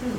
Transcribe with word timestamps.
Good 0.00 0.14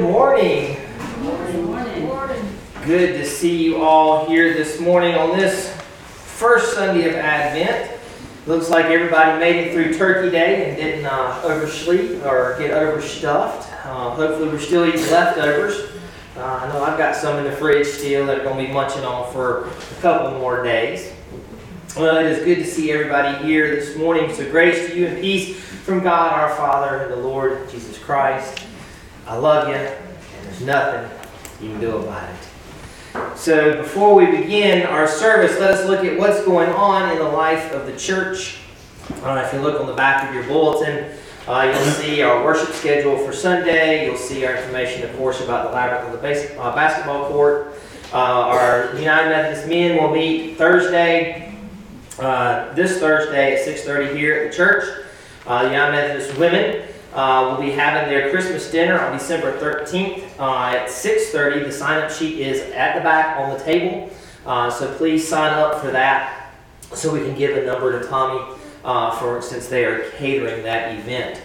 morning. 0.00 0.76
Good 1.22 1.62
morning. 1.62 2.58
Good 2.84 3.12
to 3.12 3.24
see 3.24 3.62
you 3.62 3.80
all 3.80 4.26
here 4.26 4.54
this 4.54 4.80
morning 4.80 5.14
on 5.14 5.38
this 5.38 5.72
first 6.36 6.74
Sunday 6.74 7.08
of 7.08 7.14
Advent. 7.14 7.92
Looks 8.48 8.70
like 8.70 8.86
everybody 8.86 9.38
made 9.38 9.68
it 9.68 9.72
through 9.72 9.94
Turkey 9.96 10.32
Day 10.32 10.68
and 10.68 10.76
didn't 10.76 11.06
uh, 11.06 11.40
oversleep 11.44 12.24
or 12.24 12.56
get 12.58 12.72
overstuffed. 12.72 13.72
Uh, 13.86 14.16
hopefully, 14.16 14.48
we're 14.48 14.58
still 14.58 14.84
eating 14.84 15.08
leftovers. 15.12 15.92
Uh, 16.36 16.40
I 16.40 16.72
know 16.72 16.82
I've 16.82 16.98
got 16.98 17.14
some 17.14 17.38
in 17.38 17.44
the 17.44 17.52
fridge 17.52 17.86
still 17.86 18.26
that 18.26 18.40
are 18.40 18.42
going 18.42 18.58
to 18.58 18.66
be 18.66 18.72
munching 18.72 19.04
on 19.04 19.32
for 19.32 19.68
a 19.68 20.00
couple 20.00 20.40
more 20.40 20.64
days. 20.64 21.12
Well, 21.96 22.16
it 22.16 22.26
is 22.26 22.44
good 22.44 22.56
to 22.56 22.64
see 22.64 22.90
everybody 22.90 23.46
here 23.46 23.76
this 23.76 23.96
morning. 23.96 24.34
So, 24.34 24.50
grace 24.50 24.88
to 24.88 24.98
you 24.98 25.06
and 25.06 25.20
peace 25.20 25.56
from 25.60 26.02
God 26.02 26.32
our 26.32 26.52
Father 26.56 27.04
and 27.04 27.12
the 27.12 27.16
Lord 27.24 27.70
Jesus 27.70 27.96
Christ. 27.98 28.66
I 29.28 29.36
love 29.36 29.68
you, 29.68 29.74
and 29.74 29.96
there's 30.42 30.60
nothing 30.62 31.08
you 31.62 31.70
can 31.70 31.80
do 31.80 31.98
about 31.98 32.28
it. 32.28 33.38
So, 33.38 33.76
before 33.80 34.16
we 34.16 34.26
begin 34.26 34.84
our 34.86 35.06
service, 35.06 35.60
let 35.60 35.70
us 35.70 35.86
look 35.86 36.04
at 36.04 36.18
what's 36.18 36.44
going 36.44 36.68
on 36.70 37.12
in 37.12 37.18
the 37.18 37.28
life 37.28 37.70
of 37.72 37.86
the 37.86 37.96
church. 37.96 38.58
Uh, 39.22 39.40
if 39.46 39.52
you 39.52 39.60
look 39.60 39.80
on 39.80 39.86
the 39.86 39.94
back 39.94 40.28
of 40.28 40.34
your 40.34 40.42
bulletin, 40.48 41.16
uh, 41.46 41.72
you'll 41.72 41.92
see 41.92 42.22
our 42.22 42.44
worship 42.44 42.74
schedule 42.74 43.16
for 43.18 43.32
Sunday. 43.32 44.06
You'll 44.06 44.16
see 44.16 44.44
our 44.44 44.56
information, 44.56 45.08
of 45.08 45.16
course, 45.16 45.40
about 45.40 45.68
the 45.68 45.72
labyrinth 45.72 46.08
of 46.08 46.12
the 46.12 46.18
base, 46.18 46.50
uh, 46.58 46.74
basketball 46.74 47.28
court. 47.28 47.74
Uh, 48.12 48.16
our 48.16 48.96
United 48.98 49.28
Methodist 49.28 49.68
men 49.68 50.02
will 50.02 50.12
meet 50.12 50.58
Thursday, 50.58 51.53
uh, 52.18 52.72
this 52.74 52.98
Thursday 52.98 53.54
at 53.54 53.66
6:30 53.66 54.16
here 54.16 54.34
at 54.34 54.50
the 54.50 54.56
church. 54.56 54.84
Uh, 55.46 55.64
the 55.64 55.70
United 55.70 55.92
Methodist 55.92 56.38
women 56.38 56.88
uh, 57.12 57.48
will 57.50 57.64
be 57.64 57.70
having 57.72 58.08
their 58.08 58.30
Christmas 58.30 58.70
dinner 58.70 58.98
on 58.98 59.12
December 59.12 59.58
13th 59.58 60.22
uh, 60.38 60.76
at 60.76 60.88
6:30. 60.88 61.64
The 61.64 61.72
sign-up 61.72 62.10
sheet 62.10 62.40
is 62.40 62.60
at 62.72 62.94
the 62.94 63.00
back 63.00 63.38
on 63.38 63.56
the 63.56 63.64
table, 63.64 64.10
uh, 64.46 64.70
so 64.70 64.92
please 64.96 65.26
sign 65.26 65.52
up 65.52 65.80
for 65.80 65.90
that 65.90 66.52
so 66.92 67.12
we 67.12 67.20
can 67.20 67.34
give 67.36 67.56
a 67.56 67.66
number 67.66 68.00
to 68.00 68.06
Tommy 68.08 68.58
for 69.18 69.40
since 69.42 69.68
they 69.68 69.84
are 69.84 70.10
catering 70.12 70.62
that 70.62 70.96
event. 70.98 71.40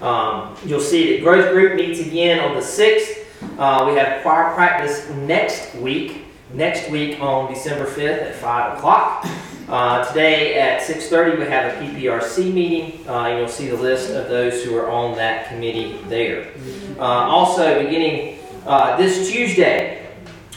Um, 0.00 0.56
you'll 0.64 0.80
see 0.80 1.16
that 1.16 1.22
growth 1.22 1.52
group 1.52 1.76
meets 1.76 2.00
again 2.00 2.40
on 2.40 2.54
the 2.54 2.62
6th. 2.62 3.18
Uh, 3.58 3.84
we 3.86 3.96
have 3.96 4.22
choir 4.22 4.54
practice 4.54 5.08
next 5.10 5.74
week. 5.76 6.24
Next 6.52 6.90
week 6.90 7.20
on 7.20 7.52
December 7.52 7.86
5th 7.86 8.22
at 8.22 8.34
5 8.34 8.78
o'clock. 8.78 9.26
Uh, 9.70 10.04
today 10.08 10.58
at 10.58 10.82
6.30 10.82 11.38
we 11.38 11.44
have 11.44 11.72
a 11.72 11.80
PPRC 11.80 12.52
meeting. 12.52 13.08
Uh, 13.08 13.28
you'll 13.28 13.46
see 13.46 13.68
the 13.68 13.76
list 13.76 14.10
of 14.10 14.28
those 14.28 14.64
who 14.64 14.76
are 14.76 14.90
on 14.90 15.16
that 15.16 15.46
committee 15.46 15.96
there. 16.08 16.50
Uh, 16.98 17.02
also, 17.02 17.80
beginning 17.80 18.40
uh, 18.66 18.96
this 18.96 19.30
Tuesday, 19.30 20.08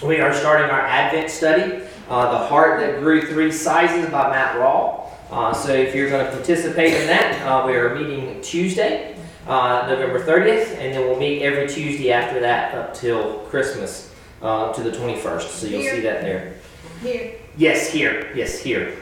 we 0.03 0.19
are 0.19 0.33
starting 0.33 0.67
our 0.67 0.81
Advent 0.81 1.29
study, 1.29 1.83
uh, 2.09 2.31
The 2.31 2.47
Heart 2.47 2.79
That 2.79 3.01
Grew 3.01 3.21
Three 3.21 3.51
Sizes 3.51 4.09
by 4.09 4.31
Matt 4.31 4.55
Rawle. 4.55 5.07
Uh, 5.29 5.53
so 5.53 5.71
if 5.71 5.93
you're 5.93 6.09
going 6.09 6.25
to 6.25 6.31
participate 6.31 6.99
in 6.99 7.05
that, 7.05 7.67
we 7.67 7.75
are 7.75 7.93
meeting 7.93 8.41
Tuesday, 8.41 9.15
November 9.45 10.25
30th, 10.25 10.69
and 10.79 10.91
then 10.91 11.01
we'll 11.01 11.19
meet 11.19 11.43
every 11.43 11.67
Tuesday 11.67 12.11
after 12.11 12.39
that 12.39 12.73
up 12.73 12.95
till 12.95 13.41
Christmas 13.41 14.11
to 14.41 14.81
the 14.83 14.89
21st. 14.89 15.49
So 15.49 15.67
you'll 15.67 15.81
Here. 15.81 15.95
see 15.97 16.01
that 16.01 16.21
there. 16.21 16.55
Here. 17.03 17.35
Yes, 17.55 17.91
here. 17.91 18.31
Yes, 18.35 18.57
here. 18.57 18.97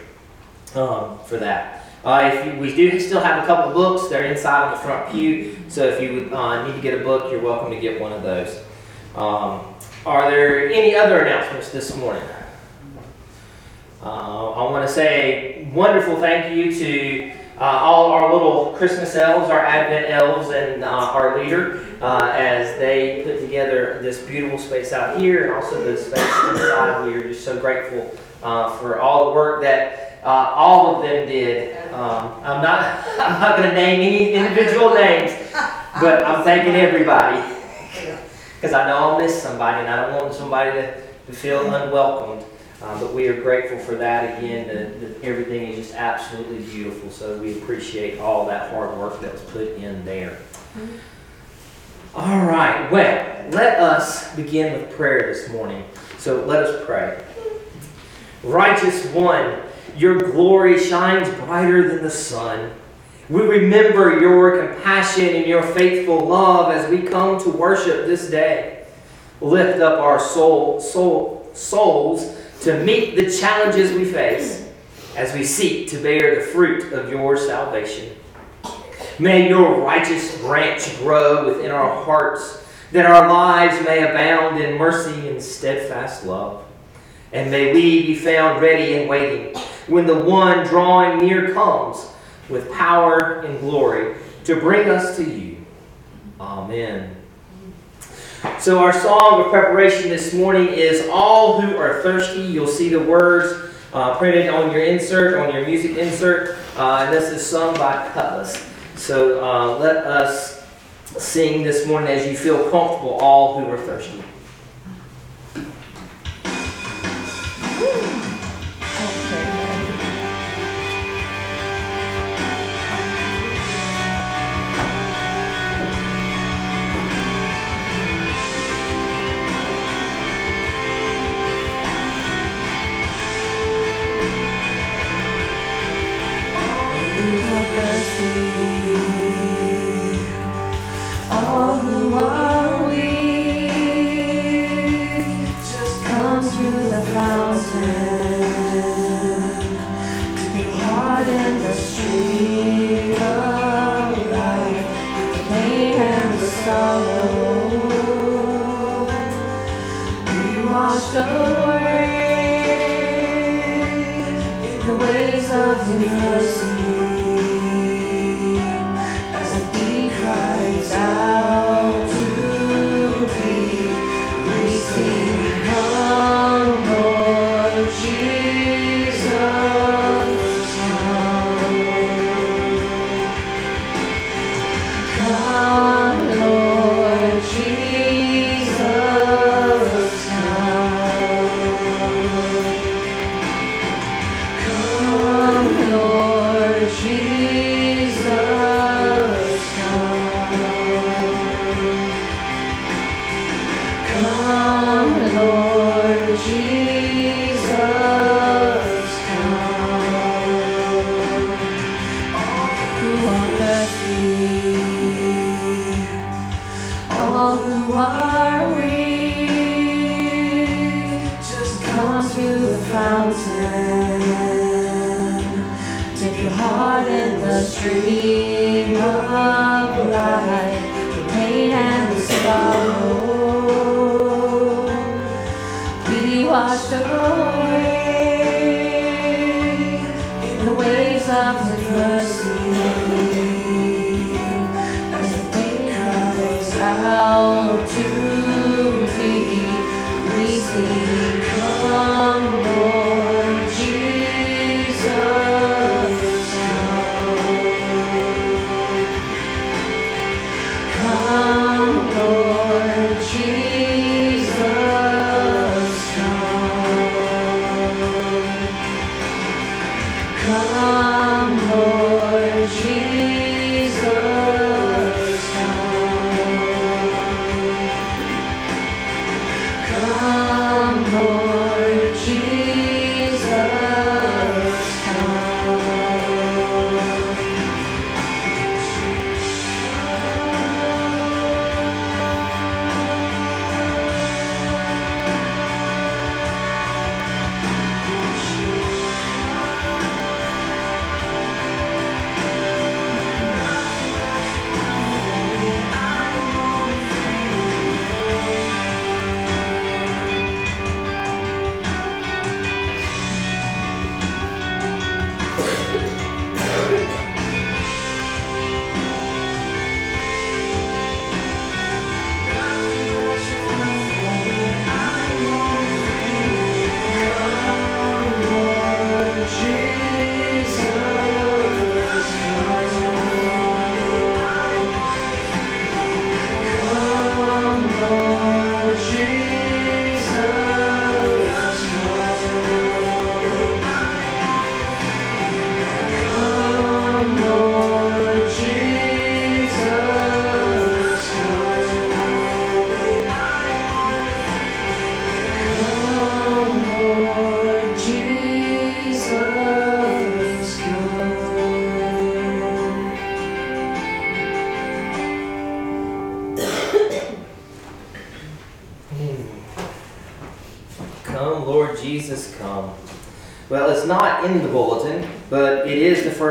Um, 0.74 1.20
for 1.26 1.36
that. 1.36 1.86
Uh, 2.06 2.32
if 2.34 2.46
you, 2.46 2.60
we 2.62 2.74
do 2.74 2.98
still 2.98 3.20
have 3.20 3.44
a 3.44 3.46
couple 3.46 3.72
of 3.72 3.76
books, 3.76 4.08
they're 4.08 4.24
inside 4.24 4.68
on 4.68 4.72
the 4.72 4.78
front 4.78 5.12
pew. 5.12 5.58
So 5.68 5.84
if 5.84 6.02
you 6.02 6.14
would 6.14 6.32
uh, 6.32 6.66
need 6.66 6.76
to 6.76 6.82
get 6.82 7.00
a 7.00 7.04
book, 7.04 7.30
you're 7.30 7.42
welcome 7.42 7.72
to 7.72 7.80
get 7.80 8.00
one 8.00 8.14
of 8.14 8.24
those. 8.24 8.58
Um, 9.14 9.76
are 10.06 10.32
there 10.32 10.72
any 10.72 10.96
other 10.96 11.20
announcements 11.26 11.72
this 11.72 11.94
morning? 11.98 12.24
Uh, 14.02 14.52
I 14.52 14.72
want 14.72 14.88
to 14.88 14.94
say 14.94 15.70
wonderful 15.74 16.16
thank 16.16 16.56
you 16.56 16.74
to 16.74 17.34
uh, 17.60 17.64
all 17.64 18.14
our 18.14 18.32
little 18.32 18.74
Christmas 18.78 19.14
elves, 19.18 19.52
our 19.52 19.60
Advent 19.60 20.10
elves, 20.10 20.52
and 20.52 20.86
uh, 20.86 20.88
our 20.88 21.44
leader 21.44 21.86
uh, 22.02 22.32
as 22.34 22.80
they 22.80 23.24
put 23.26 23.42
together 23.42 24.00
this 24.02 24.22
beautiful 24.22 24.58
space 24.58 24.94
out 24.94 25.20
here 25.20 25.44
and 25.44 25.54
also 25.54 25.84
the 25.84 25.98
space 25.98 26.14
inside. 26.50 27.06
We 27.06 27.14
are 27.16 27.24
just 27.24 27.44
so 27.44 27.60
grateful 27.60 28.10
for 28.40 29.02
all 29.02 29.30
the 29.30 29.36
work 29.36 29.62
that 29.64 30.11
uh, 30.24 30.54
all 30.56 30.96
of 30.96 31.02
them 31.04 31.28
did. 31.28 31.78
Um, 31.94 32.34
I'm 32.44 32.62
not 32.62 33.06
I'm 33.20 33.40
not 33.40 33.58
going 33.58 33.70
to 33.70 33.76
name 33.76 34.02
any 34.02 34.34
individual 34.34 34.94
names, 34.94 35.32
but 36.00 36.24
I'm 36.24 36.44
thanking 36.44 36.76
everybody 36.76 37.38
because 38.56 38.74
I 38.74 38.88
know 38.88 38.98
I'll 38.98 39.20
miss 39.20 39.42
somebody 39.42 39.80
and 39.82 39.90
I 39.90 40.08
don't 40.08 40.22
want 40.22 40.34
somebody 40.34 40.72
to, 40.72 41.02
to 41.28 41.34
feel 41.34 41.74
unwelcomed. 41.74 42.46
Uh, 42.82 43.00
but 43.00 43.14
we 43.14 43.28
are 43.28 43.40
grateful 43.40 43.78
for 43.78 43.96
that 43.96 44.40
again. 44.40 44.68
That, 44.68 45.00
that 45.02 45.24
everything 45.24 45.68
is 45.68 45.76
just 45.78 45.94
absolutely 45.94 46.64
beautiful. 46.64 47.12
So 47.12 47.38
we 47.38 47.58
appreciate 47.60 48.20
all 48.20 48.48
that 48.48 48.72
hard 48.72 48.98
work 48.98 49.22
that 49.22 49.32
was 49.32 49.42
put 49.44 49.68
in 49.76 50.04
there. 50.04 50.40
All 52.16 52.44
right. 52.46 52.92
Well, 52.92 53.50
let 53.52 53.80
us 53.80 54.36
begin 54.36 54.74
with 54.74 54.92
prayer 54.98 55.32
this 55.32 55.50
morning. 55.50 55.86
So 56.18 56.44
let 56.46 56.64
us 56.64 56.84
pray. 56.86 57.24
Righteous 58.44 59.06
One, 59.08 59.62
your 59.98 60.18
glory 60.18 60.80
shines 60.80 61.30
brighter 61.40 61.90
than 61.90 62.04
the 62.04 62.10
sun. 62.10 62.72
We 63.30 63.42
remember 63.42 64.20
your 64.20 64.68
compassion 64.68 65.36
and 65.36 65.46
your 65.46 65.64
faithful 65.64 66.20
love 66.20 66.74
as 66.74 66.90
we 66.90 67.02
come 67.02 67.42
to 67.44 67.50
worship 67.50 68.06
this 68.06 68.30
day. 68.30 68.86
Lift 69.40 69.80
up 69.80 70.00
our 70.00 70.20
soul, 70.20 70.82
soul, 70.82 71.50
souls 71.54 72.38
to 72.62 72.84
meet 72.84 73.16
the 73.16 73.32
challenges 73.32 73.92
we 73.94 74.06
face 74.06 74.70
as 75.16 75.34
we 75.34 75.44
seek 75.44 75.90
to 75.90 75.98
bear 76.02 76.36
the 76.36 76.42
fruit 76.48 76.94
of 76.94 77.10
your 77.10 77.38
salvation. 77.38 78.16
May 79.20 79.50
your 79.50 79.82
righteous 79.82 80.38
branch 80.40 80.98
grow 80.98 81.48
within 81.48 81.72
our 81.72 82.04
hearts, 82.04 82.66
that 82.92 83.06
our 83.06 83.28
lives 83.28 83.86
may 83.86 84.04
abound 84.04 84.60
in 84.60 84.78
mercy 84.78 85.30
and 85.30 85.42
steadfast 85.42 86.26
love. 86.26 86.66
And 87.32 87.50
may 87.50 87.74
we 87.74 88.08
be 88.08 88.16
found 88.16 88.62
ready 88.62 88.96
and 88.96 89.10
waiting 89.10 89.56
when 89.92 90.08
the 90.08 90.16
one 90.16 90.66
drawing 90.66 91.20
near 91.20 91.54
comes 91.54 92.10
with 92.50 92.72
power 92.72 93.42
and 93.42 93.60
glory 93.60 94.16
to 94.46 94.56
bring 94.56 94.90
us 94.90 95.18
to 95.18 95.24
you. 95.24 95.58
Amen. 96.40 97.16
So, 98.58 98.80
our 98.80 98.94
song 98.94 99.42
of 99.42 99.52
preparation 99.52 100.10
this 100.10 100.34
morning 100.34 100.68
is 100.68 101.08
All 101.12 101.62
Who 101.62 101.76
Are 101.78 102.02
Thirsty. 102.02 102.42
You'll 102.42 102.66
see 102.66 102.90
the 102.90 103.00
words 103.00 103.72
uh, 103.94 104.18
printed 104.18 104.50
on 104.50 104.72
your 104.72 104.84
insert, 104.84 105.38
on 105.38 105.54
your 105.54 105.66
music 105.66 105.98
insert, 105.98 106.58
uh, 106.78 107.04
and 107.06 107.14
this 107.14 107.30
is 107.30 107.46
sung 107.46 107.76
by 107.76 108.10
Kutless. 108.14 108.68
So, 108.98 109.44
uh, 109.44 109.78
let 109.78 109.98
us 109.98 110.66
sing 111.06 111.64
this 111.64 111.86
morning 111.86 112.10
as 112.10 112.26
you 112.26 112.36
feel 112.36 112.70
comfortable, 112.72 113.20
All 113.20 113.60
Who 113.60 113.70
Are 113.70 113.78
Thirsty. 113.78 114.24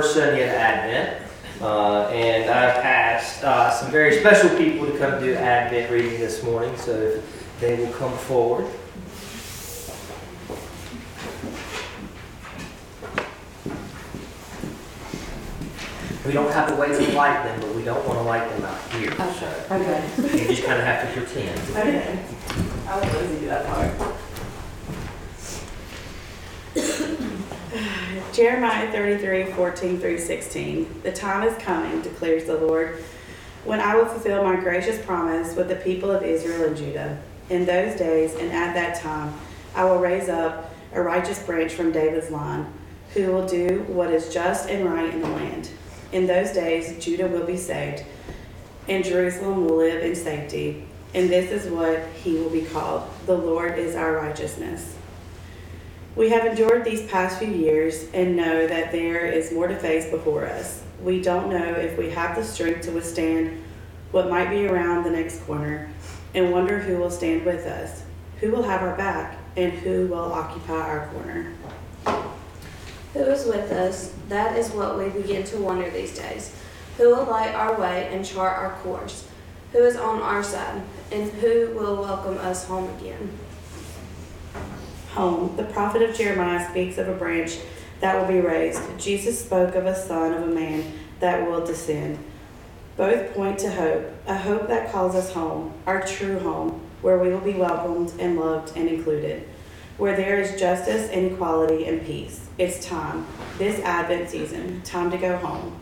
First 0.00 0.14
Sunday 0.14 0.49
of 0.49 0.55
Advent. 0.55 1.26
Uh, 1.61 2.08
and 2.08 2.50
I've 2.50 2.76
asked 2.82 3.44
uh, 3.44 3.70
some 3.70 3.91
very 3.91 4.19
special 4.19 4.49
people 4.56 4.87
to 4.87 4.97
come 4.97 5.20
do 5.20 5.35
Advent 5.35 5.91
reading 5.91 6.19
this 6.19 6.43
morning, 6.43 6.75
so 6.79 6.93
if 6.93 7.61
they 7.61 7.76
will 7.76 7.93
come 7.93 8.17
forward. 8.17 8.64
We 16.24 16.32
don't 16.32 16.51
have 16.51 16.69
to 16.69 16.77
wait 16.77 16.96
to 16.96 17.13
light 17.13 17.43
them, 17.44 17.60
but 17.60 17.74
we 17.74 17.84
don't 17.84 18.06
want 18.06 18.20
to 18.20 18.22
light 18.22 18.48
them 18.48 18.65
out 18.65 18.93
here. 18.93 19.13
Oh, 19.19 19.36
sure. 19.39 19.79
Okay. 19.79 20.39
You 20.39 20.46
just 20.46 20.65
kind 20.65 20.79
of 20.79 20.86
have 20.86 21.13
to 21.13 21.20
pretend. 21.20 21.60
Okay. 21.77 22.24
I 22.89 23.01
was 23.01 23.15
lazy 23.15 23.34
to 23.34 23.41
do 23.41 23.46
that 23.48 23.67
part. 23.67 24.09
Jeremiah 28.41 28.91
33, 28.91 29.53
14 29.53 30.01
through 30.01 30.17
16. 30.17 31.03
The 31.03 31.13
time 31.13 31.47
is 31.47 31.63
coming, 31.63 32.01
declares 32.01 32.47
the 32.47 32.56
Lord, 32.56 33.05
when 33.67 33.81
I 33.81 33.94
will 33.94 34.06
fulfill 34.06 34.43
my 34.43 34.56
gracious 34.56 35.05
promise 35.05 35.55
with 35.55 35.69
the 35.69 35.77
people 35.77 36.11
of 36.11 36.23
Israel 36.23 36.69
and 36.69 36.75
Judah. 36.75 37.23
In 37.51 37.67
those 37.67 37.99
days 37.99 38.35
and 38.37 38.51
at 38.51 38.73
that 38.73 38.99
time, 38.99 39.35
I 39.75 39.85
will 39.85 39.99
raise 39.99 40.31
up 40.31 40.73
a 40.94 41.03
righteous 41.03 41.43
branch 41.43 41.75
from 41.75 41.93
David's 41.93 42.31
line, 42.31 42.65
who 43.13 43.31
will 43.31 43.47
do 43.47 43.85
what 43.89 44.11
is 44.11 44.32
just 44.32 44.70
and 44.70 44.87
right 44.87 45.13
in 45.13 45.20
the 45.20 45.29
land. 45.29 45.69
In 46.11 46.27
those 46.27 46.53
days, 46.53 46.99
Judah 47.05 47.29
will 47.29 47.44
be 47.44 47.59
saved, 47.59 48.06
and 48.89 49.05
Jerusalem 49.05 49.67
will 49.67 49.77
live 49.77 50.03
in 50.03 50.15
safety. 50.15 50.87
And 51.13 51.29
this 51.29 51.51
is 51.51 51.70
what 51.70 52.06
he 52.25 52.37
will 52.37 52.49
be 52.49 52.63
called 52.63 53.03
The 53.27 53.37
Lord 53.37 53.79
is 53.79 53.94
our 53.94 54.15
righteousness. 54.15 54.97
We 56.17 56.31
have 56.31 56.44
endured 56.44 56.84
these 56.84 57.08
past 57.08 57.38
few 57.38 57.48
years 57.48 58.08
and 58.12 58.36
know 58.36 58.67
that 58.67 58.90
there 58.90 59.26
is 59.26 59.52
more 59.52 59.69
to 59.69 59.76
face 59.76 60.10
before 60.10 60.44
us. 60.44 60.82
We 61.02 61.22
don't 61.22 61.48
know 61.50 61.72
if 61.72 61.96
we 61.96 62.10
have 62.10 62.34
the 62.34 62.43
strength 62.43 62.82
to 62.82 62.90
withstand 62.90 63.62
what 64.10 64.29
might 64.29 64.50
be 64.50 64.67
around 64.67 65.05
the 65.05 65.10
next 65.10 65.40
corner 65.44 65.88
and 66.34 66.50
wonder 66.50 66.81
who 66.81 66.98
will 66.98 67.12
stand 67.12 67.44
with 67.46 67.64
us, 67.64 68.02
who 68.40 68.50
will 68.50 68.64
have 68.64 68.82
our 68.82 68.96
back, 68.96 69.38
and 69.56 69.72
who 69.72 70.08
will 70.08 70.32
occupy 70.32 70.74
our 70.74 71.06
corner. 71.08 71.52
Who 73.14 73.20
is 73.20 73.46
with 73.46 73.70
us? 73.70 74.12
That 74.29 74.56
is 74.56 74.70
what 74.70 74.98
we 74.98 75.08
begin 75.10 75.44
to 75.44 75.58
wonder 75.58 75.90
these 75.90 76.19
days. 76.19 76.55
Who 76.96 77.08
will 77.14 77.24
light 77.24 77.55
our 77.55 77.81
way 77.81 78.08
and 78.12 78.24
chart 78.24 78.58
our 78.58 78.72
course? 78.81 79.29
Who 79.72 79.79
is 79.79 79.96
on 79.96 80.20
our 80.20 80.43
side? 80.43 80.82
And 81.12 81.31
who 81.32 81.72
will 81.74 81.96
welcome 82.02 82.38
us 82.38 82.67
home 82.67 82.88
again? 82.98 83.31
Home, 85.14 85.56
the 85.56 85.64
prophet 85.64 86.02
of 86.02 86.17
Jeremiah 86.17 86.69
speaks 86.70 86.96
of 86.96 87.08
a 87.08 87.14
branch 87.14 87.58
that 88.00 88.17
will 88.17 88.29
be 88.32 88.40
raised. 88.40 88.81
Jesus 88.98 89.44
spoke 89.44 89.74
of 89.74 89.84
a 89.84 89.94
son 89.94 90.32
of 90.32 90.44
a 90.44 90.55
man 90.55 90.93
that 91.19 91.48
will 91.48 91.64
descend. 91.64 92.19
Both 92.96 93.34
point 93.34 93.58
to 93.60 93.70
hope, 93.70 94.12
a 94.26 94.36
hope 94.36 94.69
that 94.69 94.93
calls 94.93 95.14
us 95.14 95.32
home, 95.32 95.72
our 95.86 96.02
true 96.06 96.38
home, 96.38 96.81
where 97.02 97.19
we 97.19 97.31
will 97.31 97.40
be 97.40 97.55
welcomed 97.55 98.12
and 98.20 98.38
loved 98.38 98.76
and 98.76 98.88
included, 98.88 99.48
where 99.96 100.17
there 100.17 100.40
is 100.40 100.60
justice 100.60 101.10
and 101.10 101.32
equality 101.32 101.86
and 101.86 102.05
peace. 102.05 102.48
It's 102.56 102.84
time, 102.86 103.26
this 103.58 103.81
Advent 103.81 104.31
season, 104.31 104.82
time 104.82 105.10
to 105.10 105.19
go 105.19 105.36
home. 105.38 105.76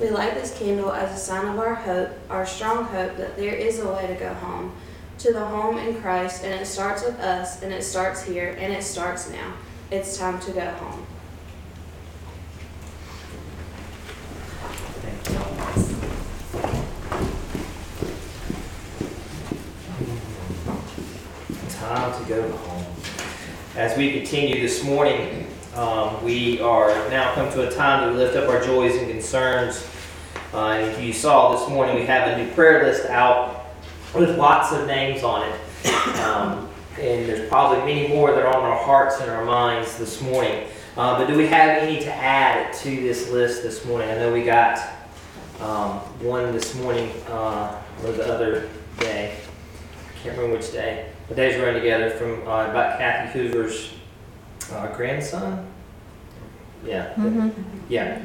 We 0.00 0.10
light 0.10 0.34
this 0.34 0.58
candle 0.58 0.90
as 0.90 1.14
a 1.14 1.22
sign 1.22 1.46
of 1.46 1.58
our 1.58 1.74
hope, 1.74 2.10
our 2.28 2.44
strong 2.44 2.86
hope 2.86 3.16
that 3.16 3.36
there 3.36 3.54
is 3.54 3.78
a 3.78 3.88
way 3.88 4.08
to 4.08 4.14
go 4.14 4.34
home, 4.34 4.72
to 5.24 5.32
the 5.32 5.42
home 5.42 5.78
in 5.78 5.98
Christ, 6.02 6.44
and 6.44 6.52
it 6.52 6.66
starts 6.66 7.02
with 7.02 7.18
us, 7.18 7.62
and 7.62 7.72
it 7.72 7.82
starts 7.82 8.22
here, 8.22 8.54
and 8.60 8.70
it 8.70 8.82
starts 8.82 9.30
now. 9.30 9.54
It's 9.90 10.18
time 10.18 10.38
to 10.40 10.52
go 10.52 10.60
home. 10.60 11.06
Time 21.70 22.22
to 22.22 22.28
go 22.28 22.52
home. 22.58 22.84
As 23.76 23.96
we 23.96 24.12
continue 24.12 24.60
this 24.60 24.84
morning, 24.84 25.46
um, 25.74 26.22
we 26.22 26.60
are 26.60 26.90
now 27.08 27.32
come 27.34 27.50
to 27.52 27.66
a 27.66 27.74
time 27.74 28.10
to 28.10 28.14
lift 28.14 28.36
up 28.36 28.50
our 28.50 28.62
joys 28.62 28.94
and 28.96 29.10
concerns. 29.10 29.88
Uh, 30.52 30.72
and 30.72 30.90
if 30.90 31.02
you 31.02 31.14
saw 31.14 31.56
this 31.56 31.66
morning, 31.70 31.94
we 31.94 32.04
have 32.04 32.28
a 32.28 32.44
new 32.44 32.52
prayer 32.52 32.84
list 32.84 33.06
out 33.06 33.63
with 34.14 34.38
lots 34.38 34.72
of 34.72 34.86
names 34.86 35.22
on 35.22 35.48
it. 35.48 35.60
Um, 36.20 36.68
and 37.00 37.28
there's 37.28 37.48
probably 37.48 37.78
many 37.80 38.08
more 38.08 38.30
that 38.32 38.44
are 38.46 38.56
on 38.56 38.62
our 38.64 38.78
hearts 38.78 39.20
and 39.20 39.30
our 39.30 39.44
minds 39.44 39.98
this 39.98 40.20
morning. 40.22 40.68
Uh, 40.96 41.18
but 41.18 41.26
do 41.26 41.36
we 41.36 41.46
have 41.48 41.70
any 41.82 41.98
to 42.00 42.12
add 42.14 42.72
to 42.74 42.88
this 42.90 43.30
list 43.30 43.62
this 43.62 43.84
morning? 43.84 44.08
I 44.10 44.14
know 44.18 44.32
we 44.32 44.44
got 44.44 44.78
um, 45.60 45.98
one 46.22 46.52
this 46.52 46.74
morning 46.76 47.10
uh, 47.28 47.80
or 48.04 48.12
the 48.12 48.32
other 48.32 48.68
day. 49.00 49.36
Can't 50.22 50.36
remember 50.36 50.56
which 50.58 50.70
day. 50.72 51.10
The 51.28 51.34
days 51.34 51.60
run 51.60 51.74
together 51.74 52.10
from 52.10 52.42
uh, 52.46 52.66
about 52.70 52.98
Kathy 52.98 53.38
Hoover's 53.38 53.92
uh, 54.72 54.86
grandson. 54.94 55.66
Yeah, 56.86 57.14
Mm-hmm. 57.14 57.48
yeah. 57.88 58.22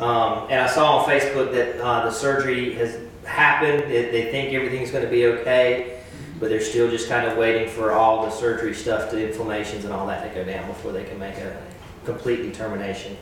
Um, 0.00 0.48
and 0.50 0.60
I 0.60 0.66
saw 0.66 0.98
on 0.98 1.08
Facebook 1.08 1.52
that 1.52 1.80
uh, 1.80 2.04
the 2.06 2.10
surgery 2.10 2.74
has 2.74 2.98
happened. 3.30 3.90
They, 3.90 4.10
they 4.10 4.30
think 4.30 4.52
everything's 4.52 4.90
going 4.90 5.04
to 5.04 5.10
be 5.10 5.26
okay, 5.26 6.00
but 6.38 6.48
they're 6.50 6.60
still 6.60 6.90
just 6.90 7.08
kind 7.08 7.26
of 7.26 7.38
waiting 7.38 7.68
for 7.68 7.92
all 7.92 8.24
the 8.24 8.30
surgery 8.30 8.74
stuff, 8.74 9.10
the 9.10 9.26
inflammations 9.26 9.84
and 9.84 9.92
all 9.94 10.06
that 10.08 10.28
to 10.28 10.34
go 10.34 10.44
down 10.44 10.66
before 10.68 10.92
they 10.92 11.04
can 11.04 11.18
make 11.18 11.36
a 11.38 11.62
complete 12.04 12.42
determination. 12.42 13.16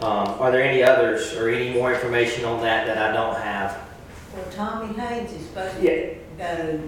Um, 0.00 0.28
are 0.40 0.50
there 0.52 0.62
any 0.62 0.82
others 0.82 1.34
or 1.34 1.48
any 1.48 1.72
more 1.74 1.92
information 1.92 2.44
on 2.44 2.62
that 2.62 2.86
that 2.86 2.98
I 2.98 3.12
don't 3.12 3.36
have? 3.36 3.78
Well, 4.34 4.44
Tommy 4.52 4.94
Haynes 4.94 5.32
is 5.32 5.46
supposed 5.46 5.82
Yeah. 5.82 5.90
to 5.90 6.16
go 6.38 6.80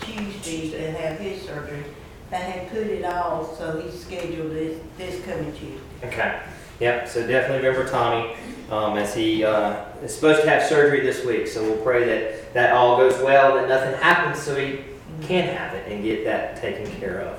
Tuesday 0.00 0.70
to 0.70 0.92
have 0.92 1.18
his 1.18 1.42
surgery. 1.42 1.82
They 2.30 2.36
had 2.36 2.70
put 2.70 2.86
it 2.86 3.04
off, 3.04 3.58
so 3.58 3.80
he's 3.80 4.00
scheduled 4.00 4.52
this, 4.52 4.80
this 4.96 5.24
coming 5.24 5.52
Tuesday. 5.52 5.78
Okay. 6.04 6.40
Yep. 6.82 7.06
So 7.06 7.24
definitely 7.24 7.68
remember 7.68 7.88
Tommy, 7.88 8.34
um, 8.68 8.98
as 8.98 9.14
he 9.14 9.44
uh, 9.44 9.84
is 10.02 10.12
supposed 10.12 10.42
to 10.42 10.50
have 10.50 10.68
surgery 10.68 11.00
this 11.00 11.24
week. 11.24 11.46
So 11.46 11.62
we'll 11.62 11.80
pray 11.84 12.04
that 12.06 12.52
that 12.54 12.72
all 12.72 12.96
goes 12.96 13.22
well, 13.22 13.54
that 13.54 13.68
nothing 13.68 13.94
happens, 14.02 14.42
so 14.42 14.56
he 14.56 14.80
can 15.20 15.44
have 15.54 15.74
it 15.74 15.86
and 15.86 16.02
get 16.02 16.24
that 16.24 16.60
taken 16.60 16.86
care 16.98 17.20
of. 17.20 17.38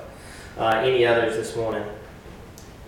Uh, 0.57 0.81
any 0.81 1.05
others 1.05 1.35
this 1.35 1.57
morning? 1.57 1.83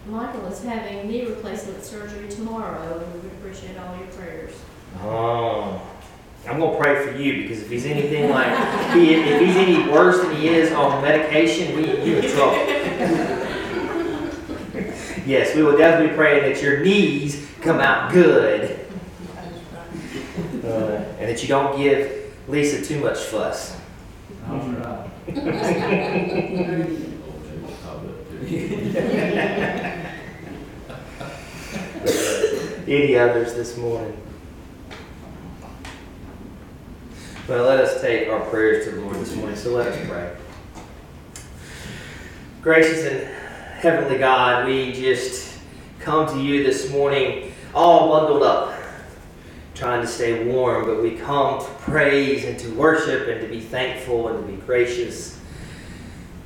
Michael 0.08 0.46
is 0.46 0.64
having 0.64 1.10
knee 1.10 1.26
replacement 1.26 1.84
surgery 1.84 2.30
tomorrow, 2.30 3.00
and 3.00 3.14
we 3.16 3.20
would 3.20 3.38
appreciate 3.38 3.78
all 3.78 3.98
your 3.98 4.08
prayers. 4.08 4.54
Oh, 5.02 5.82
I'm 6.48 6.62
gonna 6.62 6.78
pray 6.78 7.06
for 7.06 7.18
you 7.18 7.42
because 7.42 7.64
if 7.64 7.70
he's 7.70 7.86
anything 7.86 8.30
like 8.30 8.94
he, 8.94 9.16
if 9.16 9.42
he's 9.42 9.58
any 9.58 9.92
worse 9.92 10.22
than 10.22 10.34
he 10.38 10.48
is 10.48 10.72
on 10.72 11.02
medication, 11.02 11.76
we 11.76 11.86
you 12.02 12.20
in 12.20 12.32
trouble. 12.32 13.35
Yes, 15.25 15.55
we 15.55 15.63
will 15.63 15.77
definitely 15.77 16.15
pray 16.15 16.51
that 16.51 16.62
your 16.62 16.82
knees 16.82 17.48
come 17.62 17.79
out 17.79 18.12
good 18.12 18.79
uh, 20.63 21.03
and 21.20 21.29
that 21.29 21.41
you 21.41 21.48
don't 21.48 21.77
give 21.77 22.34
Lisa 22.48 22.84
too 22.84 23.00
much 23.00 23.17
fuss. 23.20 23.77
Any 32.88 33.17
others 33.17 33.55
this 33.55 33.77
morning? 33.77 34.15
Well, 37.48 37.65
let 37.65 37.79
us 37.79 38.01
take 38.01 38.27
our 38.29 38.41
prayers 38.41 38.86
to 38.86 38.91
the 38.91 39.01
Lord 39.01 39.15
this 39.17 39.36
morning. 39.36 39.55
So 39.55 39.72
let 39.72 39.88
us 39.88 40.08
pray. 40.08 40.36
Gracious 42.62 43.05
and 43.05 43.45
heavenly 43.86 44.18
God, 44.18 44.65
we 44.65 44.92
just 44.94 45.60
come 46.00 46.27
to 46.30 46.42
you 46.42 46.63
this 46.63 46.89
morning 46.89 47.54
all 47.75 48.10
bundled 48.10 48.42
up, 48.42 48.74
trying 49.75 50.01
to 50.01 50.08
stay 50.08 50.44
warm, 50.44 50.86
but 50.88 51.04
we 51.04 51.12
come 51.12 51.60
to 51.60 51.72
praise 51.82 52.46
and 52.46 52.58
to 52.58 52.74
worship 52.74 53.27
and 53.27 53.39
to 53.42 53.48
be 53.48 53.60
thankful 53.60 54.30
and 54.30 54.44
to 54.44 54.51
be 54.51 54.60
gracious. 54.63 55.39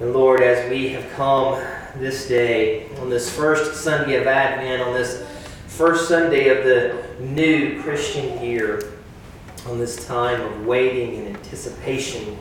And 0.02 0.12
Lord, 0.12 0.42
as 0.42 0.70
we 0.70 0.90
have 0.90 1.10
come 1.14 1.66
this 1.96 2.28
day, 2.28 2.90
on 2.98 3.10
this 3.10 3.34
first 3.34 3.82
Sunday 3.82 4.18
of 4.18 4.28
Advent, 4.28 4.82
on 4.82 4.94
this 4.94 5.26
first 5.68 6.10
Sunday 6.10 6.50
of 6.50 6.66
the 6.66 7.24
new 7.24 7.82
Christian 7.82 8.44
year, 8.44 8.96
on 9.66 9.80
this 9.80 10.06
time 10.06 10.42
of 10.42 10.66
waiting 10.66 11.26
and 11.26 11.38
anticipation, 11.38 12.38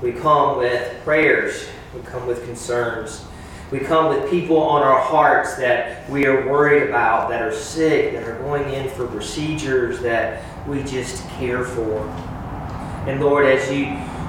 we 0.00 0.12
come 0.12 0.56
with 0.56 0.98
prayers, 1.04 1.68
we 1.94 2.00
come 2.00 2.26
with 2.26 2.42
concerns, 2.46 3.26
we 3.74 3.80
come 3.80 4.08
with 4.08 4.30
people 4.30 4.56
on 4.56 4.84
our 4.84 5.00
hearts 5.00 5.56
that 5.56 6.08
we 6.08 6.26
are 6.26 6.48
worried 6.48 6.88
about, 6.88 7.28
that 7.28 7.42
are 7.42 7.52
sick, 7.52 8.12
that 8.12 8.22
are 8.22 8.38
going 8.38 8.72
in 8.72 8.88
for 8.90 9.04
procedures 9.08 9.98
that 9.98 10.44
we 10.68 10.80
just 10.84 11.28
care 11.30 11.64
for. 11.64 11.98
And 13.08 13.20
Lord, 13.20 13.46
as 13.46 13.68
you 13.72 13.86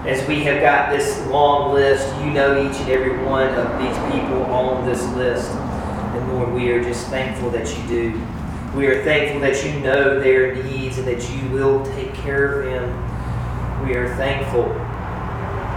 as 0.09 0.27
we 0.27 0.43
have 0.45 0.61
got 0.61 0.91
this 0.91 1.23
long 1.27 1.75
list, 1.75 2.07
you 2.23 2.31
know 2.31 2.59
each 2.59 2.75
and 2.77 2.89
every 2.89 3.23
one 3.23 3.47
of 3.53 3.79
these 3.79 3.95
people 4.11 4.41
on 4.45 4.83
this 4.83 5.03
list. 5.13 5.51
And 5.51 6.33
Lord, 6.33 6.51
we 6.51 6.71
are 6.71 6.83
just 6.83 7.05
thankful 7.09 7.51
that 7.51 7.67
you 7.77 7.87
do. 7.87 8.27
We 8.75 8.87
are 8.87 9.03
thankful 9.03 9.41
that 9.41 9.63
you 9.63 9.79
know 9.79 10.19
their 10.19 10.55
needs 10.63 10.97
and 10.97 11.07
that 11.07 11.21
you 11.29 11.49
will 11.49 11.85
take 11.93 12.15
care 12.15 12.61
of 12.61 12.65
them. 12.65 13.87
We 13.87 13.93
are 13.95 14.15
thankful 14.15 14.69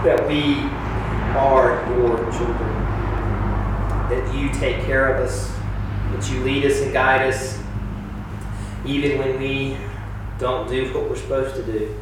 that 0.03 0.27
we 0.27 0.55
are 1.37 1.85
your 1.95 2.17
children, 2.31 2.88
that 4.09 4.35
you 4.35 4.49
take 4.49 4.83
care 4.85 5.13
of 5.13 5.25
us, 5.25 5.51
that 6.11 6.31
you 6.31 6.43
lead 6.43 6.65
us 6.65 6.81
and 6.81 6.91
guide 6.91 7.27
us, 7.27 7.59
even 8.85 9.19
when 9.19 9.39
we 9.39 9.77
don't 10.39 10.67
do 10.69 10.93
what 10.93 11.09
we're 11.09 11.15
supposed 11.15 11.55
to 11.55 11.63
do. 11.63 11.95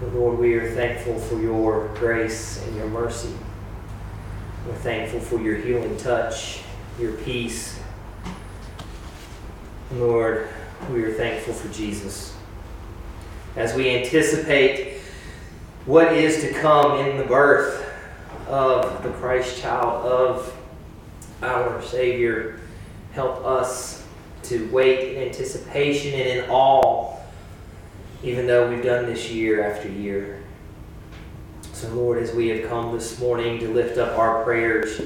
But 0.00 0.14
Lord, 0.14 0.38
we 0.38 0.54
are 0.54 0.74
thankful 0.74 1.18
for 1.18 1.40
your 1.40 1.88
grace 1.94 2.62
and 2.64 2.76
your 2.76 2.88
mercy. 2.88 3.32
We're 4.66 4.74
thankful 4.74 5.20
for 5.20 5.40
your 5.40 5.56
healing 5.56 5.96
touch, 5.96 6.60
your 6.98 7.12
peace. 7.12 7.78
Lord, 9.94 10.48
we 10.90 11.04
are 11.04 11.12
thankful 11.12 11.54
for 11.54 11.72
Jesus. 11.72 12.34
As 13.56 13.74
we 13.74 13.96
anticipate 13.96 15.00
what 15.86 16.12
is 16.12 16.40
to 16.40 16.52
come 16.60 16.98
in 16.98 17.18
the 17.18 17.24
birth 17.24 17.86
of 18.48 19.02
the 19.02 19.10
Christ 19.10 19.60
child, 19.60 20.06
of 20.06 20.53
our 21.42 21.82
Savior, 21.82 22.60
help 23.12 23.44
us 23.44 24.04
to 24.44 24.68
wait 24.70 25.16
in 25.16 25.22
anticipation 25.22 26.12
and 26.20 26.40
in 26.40 26.50
awe, 26.50 27.16
even 28.22 28.46
though 28.46 28.68
we've 28.68 28.84
done 28.84 29.06
this 29.06 29.30
year 29.30 29.64
after 29.64 29.88
year. 29.88 30.42
So, 31.72 31.88
Lord, 31.88 32.22
as 32.22 32.32
we 32.32 32.48
have 32.48 32.68
come 32.68 32.92
this 32.92 33.18
morning 33.18 33.58
to 33.60 33.68
lift 33.68 33.98
up 33.98 34.18
our 34.18 34.44
prayers, 34.44 35.00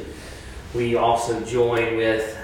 we 0.74 0.96
also 0.96 1.40
join 1.44 1.96
with 1.96 2.36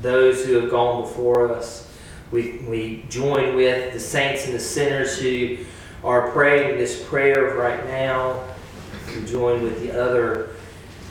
those 0.00 0.44
who 0.44 0.54
have 0.54 0.70
gone 0.70 1.02
before 1.02 1.52
us. 1.52 1.90
We, 2.30 2.58
we 2.68 3.04
join 3.08 3.56
with 3.56 3.92
the 3.92 4.00
saints 4.00 4.46
and 4.46 4.54
the 4.54 4.60
sinners 4.60 5.18
who 5.18 5.58
are 6.04 6.30
praying 6.30 6.78
this 6.78 7.02
prayer 7.04 7.54
right 7.56 7.84
now. 7.86 8.44
We 9.14 9.24
join 9.24 9.62
with 9.62 9.80
the 9.80 9.92
other 10.00 10.50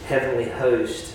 heavenly 0.08 0.50
host 0.50 1.15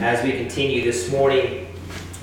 As 0.00 0.22
we 0.22 0.32
continue 0.32 0.82
this 0.82 1.10
morning, 1.10 1.66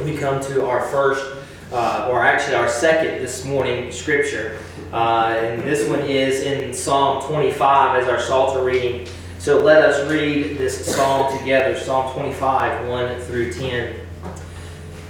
we 0.03 0.17
come 0.17 0.41
to 0.43 0.65
our 0.67 0.81
first, 0.87 1.37
uh, 1.71 2.09
or 2.11 2.23
actually 2.23 2.55
our 2.55 2.69
second 2.69 3.21
this 3.21 3.45
morning 3.45 3.91
scripture. 3.91 4.59
Uh, 4.93 5.35
and 5.37 5.61
this 5.63 5.87
one 5.89 6.01
is 6.01 6.41
in 6.41 6.73
Psalm 6.73 7.23
25 7.27 8.03
as 8.03 8.09
our 8.09 8.19
Psalter 8.19 8.63
reading. 8.63 9.07
So 9.39 9.57
let 9.57 9.81
us 9.81 10.07
read 10.07 10.59
this 10.59 10.85
psalm 10.93 11.35
together 11.39 11.75
Psalm 11.79 12.13
25, 12.13 12.87
1 12.87 13.21
through 13.21 13.53
10. 13.53 13.95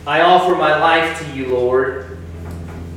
I 0.08 0.22
offer 0.22 0.56
my 0.56 0.80
life 0.80 1.20
to 1.20 1.36
you, 1.36 1.48
Lord. 1.48 2.18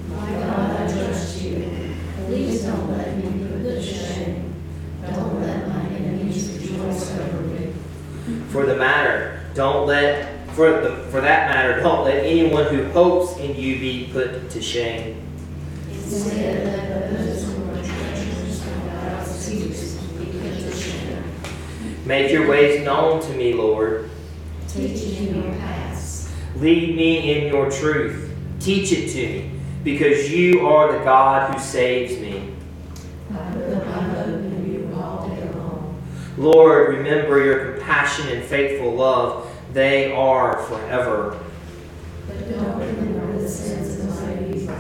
My 0.09 0.31
God, 0.31 0.71
I 0.81 0.93
trust 0.93 1.43
you. 1.43 1.97
Please 2.27 2.63
don't 2.63 2.89
let 2.97 3.17
me 3.17 3.31
be 3.31 3.49
put 3.49 3.63
to 3.65 3.83
shame. 3.83 4.55
Don't 5.03 5.41
let 5.43 5.69
my 5.69 5.87
enemies 5.87 6.51
rejoice 6.51 7.19
over 7.19 7.41
me. 7.41 7.73
For 8.55 8.65
the 8.65 8.77
matter, 8.77 9.41
don't 9.55 9.85
let 9.85 10.47
for 10.51 10.81
the 10.81 11.09
for 11.11 11.21
that 11.21 11.51
matter, 11.51 11.83
don't 11.83 12.05
let 12.05 12.23
anyone 12.25 12.73
who 12.73 12.85
hopes 12.93 13.37
in 13.39 13.57
you 13.57 13.81
be 13.81 14.09
put 14.13 14.49
to 14.49 14.63
shame. 14.63 15.21
Instead, 15.91 16.65
let 16.65 17.11
those 17.11 17.43
who 17.43 17.65
are 17.65 17.75
treacherous 17.83 18.65
without 18.65 19.23
excuse 19.23 19.95
be 19.97 20.27
put 20.27 20.61
to 20.61 20.71
shame. 20.73 21.25
Make 22.07 22.31
your 22.31 22.47
ways 22.47 22.85
known 22.85 23.21
to 23.23 23.35
me, 23.35 23.55
Lord. 23.55 24.09
Teach 24.69 25.03
me 25.03 25.31
your 25.31 25.53
paths. 25.55 26.31
Lead 26.55 26.95
me 26.95 27.35
in 27.35 27.53
your 27.53 27.69
truth. 27.73 28.33
Teach 28.61 28.93
it 28.93 29.11
to 29.15 29.19
me, 29.19 29.51
because 29.83 30.31
you 30.31 30.65
are 30.65 30.97
the 30.97 31.03
God 31.03 31.53
who 31.53 31.59
saves 31.59 32.21
me. 32.21 32.55
I 33.33 33.51
put 33.51 33.85
my 33.85 34.01
hope 34.01 34.29
in 34.29 34.73
you 34.73 34.95
all 34.95 35.29
day 35.29 35.51
long. 35.51 36.01
Lord, 36.39 36.95
remember 36.95 37.45
your 37.45 37.74
compassion 37.85 38.29
and 38.29 38.43
faithful 38.43 38.95
love. 38.95 39.47
They 39.75 40.11
are 40.13 40.63
forever. 40.63 41.39
Remember 42.29 43.39
the 43.39 43.49
sins 43.49 44.01
of 44.01 44.23
my 44.23 44.41
youth. 44.47 44.71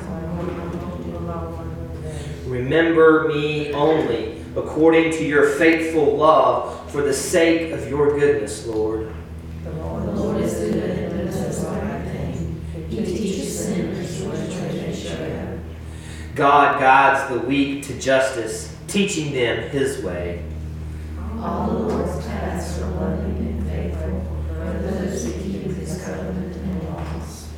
Remember 2.46 3.28
me 3.28 3.73
only 3.75 4.42
according 4.56 5.12
to 5.12 5.25
your 5.25 5.50
faithful 5.50 6.16
love 6.16 6.90
for 6.90 7.02
the 7.02 7.12
sake 7.12 7.73
of 7.73 7.88
your 7.90 8.18
goodness, 8.18 8.66
Lord. 8.66 9.12
The 9.64 9.70
Lord 9.73 10.40
is 10.40 10.54
good 10.54 10.75
and 10.76 11.30
does 11.30 11.62
the 11.62 11.70
right 11.70 12.04
thing. 12.04 12.64
He 12.88 13.04
teaches 13.04 13.66
sinners 13.66 14.23
what 14.23 14.37
should 14.96 15.18
go. 15.18 15.61
God 16.34 16.80
guides 16.80 17.28
the 17.30 17.40
weak 17.40 17.84
to 17.87 18.00
justice, 18.00 18.75
teaching 18.87 19.34
them 19.34 19.68
his 19.68 20.02
way. 20.02 20.42
All 21.45 21.67
the 21.67 21.79
Lord's 21.95 22.27
paths 22.27 22.81
are 22.81 22.91
loving 22.93 23.37
and 23.37 23.67
faithful 23.69 24.25
for 24.49 24.79
those 24.79 25.27
who 25.27 25.33
keep 25.43 25.65
his 25.65 26.03
covenant 26.03 26.57
and 26.57 26.85
laws. 26.85 27.51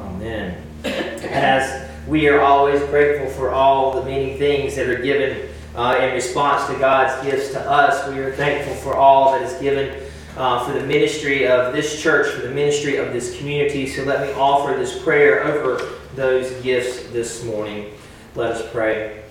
Amen. 0.00 0.62
As 0.82 1.90
we 2.08 2.26
are 2.28 2.40
always 2.40 2.80
grateful 2.84 3.28
for 3.28 3.50
all 3.50 3.92
the 3.92 4.06
many 4.06 4.38
things 4.38 4.76
that 4.76 4.88
are 4.88 5.02
given 5.02 5.50
uh, 5.74 5.98
in 6.00 6.14
response 6.14 6.66
to 6.72 6.78
God's 6.78 7.22
gifts 7.22 7.50
to 7.52 7.60
us, 7.70 8.08
we 8.08 8.18
are 8.20 8.32
thankful 8.32 8.74
for 8.76 8.96
all 8.96 9.32
that 9.32 9.42
is 9.42 9.60
given 9.60 10.02
uh, 10.38 10.64
for 10.64 10.72
the 10.72 10.86
ministry 10.86 11.46
of 11.46 11.74
this 11.74 12.00
church, 12.00 12.32
for 12.32 12.40
the 12.40 12.54
ministry 12.54 12.96
of 12.96 13.12
this 13.12 13.36
community. 13.36 13.86
So 13.86 14.04
let 14.04 14.26
me 14.26 14.32
offer 14.32 14.74
this 14.74 15.02
prayer 15.02 15.44
over 15.44 15.98
those 16.14 16.50
gifts 16.62 17.10
this 17.10 17.44
morning. 17.44 17.92
Let 18.34 18.52
us 18.52 18.72
pray. 18.72 19.23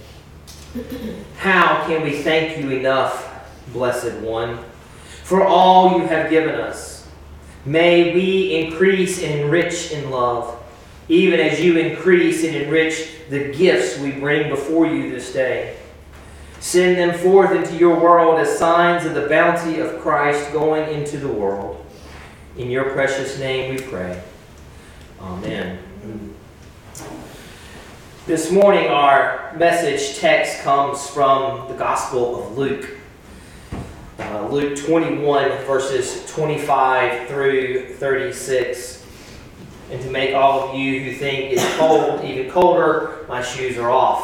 How 1.38 1.86
can 1.86 2.01
we 2.01 2.24
thank 2.24 2.58
you 2.58 2.72
enough, 2.72 3.30
Blessed 3.72 4.13
One, 4.22 4.58
for 5.24 5.45
all 5.45 6.00
you 6.00 6.08
have 6.08 6.32
given 6.32 6.56
us? 6.56 7.08
May 7.65 8.13
we 8.13 8.56
increase 8.56 9.21
and 9.21 9.41
enrich 9.41 9.91
in 9.91 10.10
love, 10.10 10.60
even 11.10 11.39
as 11.39 11.62
you 11.62 11.78
increase 11.78 12.43
and 12.43 12.56
enrich 12.56 13.08
the 13.30 13.54
gifts 13.54 14.00
we 14.00 14.13
bring 14.13 14.50
before 14.50 14.88
you 14.88 15.12
this 15.12 15.32
day. 15.32 15.78
Send 16.60 16.97
them 16.97 17.19
forth 17.19 17.52
into 17.52 17.76
your 17.76 18.00
world 18.00 18.39
as 18.39 18.58
signs 18.58 19.06
of 19.06 19.13
the 19.13 19.28
bounty 19.28 19.80
of 19.80 20.00
Christ 20.00 20.52
going 20.54 20.91
into 20.91 21.17
the 21.17 21.28
world. 21.28 21.86
In 22.58 22.71
your 22.71 22.91
precious 22.91 23.38
name 23.38 23.76
we 23.76 23.82
pray. 23.82 24.24
Amen. 25.19 25.83
This 28.25 28.49
morning, 28.53 28.88
our 28.88 29.53
message 29.57 30.17
text 30.17 30.62
comes 30.62 31.05
from 31.09 31.67
the 31.67 31.73
Gospel 31.73 32.41
of 32.41 32.57
Luke. 32.57 32.89
Uh, 34.17 34.47
Luke 34.47 34.79
21, 34.79 35.49
verses 35.65 36.25
25 36.31 37.27
through 37.27 37.95
36. 37.95 39.05
And 39.91 40.01
to 40.01 40.09
make 40.09 40.33
all 40.33 40.69
of 40.69 40.75
you 40.75 41.03
who 41.03 41.15
think 41.17 41.51
it's 41.51 41.75
cold 41.75 42.23
even 42.23 42.49
colder, 42.49 43.25
my 43.27 43.41
shoes 43.41 43.77
are 43.77 43.89
off. 43.89 44.23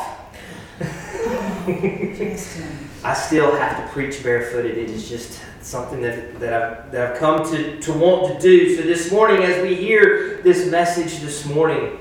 I 3.04 3.14
still 3.14 3.54
have 3.54 3.86
to 3.86 3.92
preach 3.92 4.24
barefooted. 4.24 4.78
It 4.78 4.90
is 4.90 5.10
just 5.10 5.42
something 5.60 6.02
that, 6.04 6.40
that, 6.40 6.54
I've, 6.54 6.92
that 6.94 7.12
I've 7.12 7.20
come 7.20 7.44
to, 7.52 7.78
to 7.82 7.92
want 7.92 8.34
to 8.34 8.40
do. 8.40 8.78
So 8.78 8.82
this 8.82 9.12
morning, 9.12 9.44
as 9.44 9.62
we 9.62 9.76
hear 9.76 10.40
this 10.42 10.72
message 10.72 11.20
this 11.20 11.46
morning 11.46 12.00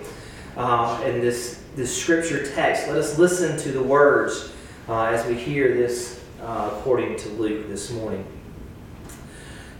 uh, 0.56 1.02
and 1.04 1.20
this, 1.20 1.57
this 1.76 1.96
scripture 1.96 2.44
text, 2.54 2.88
let 2.88 2.96
us 2.96 3.18
listen 3.18 3.56
to 3.58 3.72
the 3.72 3.82
words 3.82 4.52
uh, 4.88 5.04
as 5.04 5.26
we 5.26 5.34
hear 5.34 5.74
this 5.74 6.24
uh, 6.42 6.70
according 6.72 7.16
to 7.16 7.28
Luke 7.30 7.68
this 7.68 7.90
morning. 7.90 8.26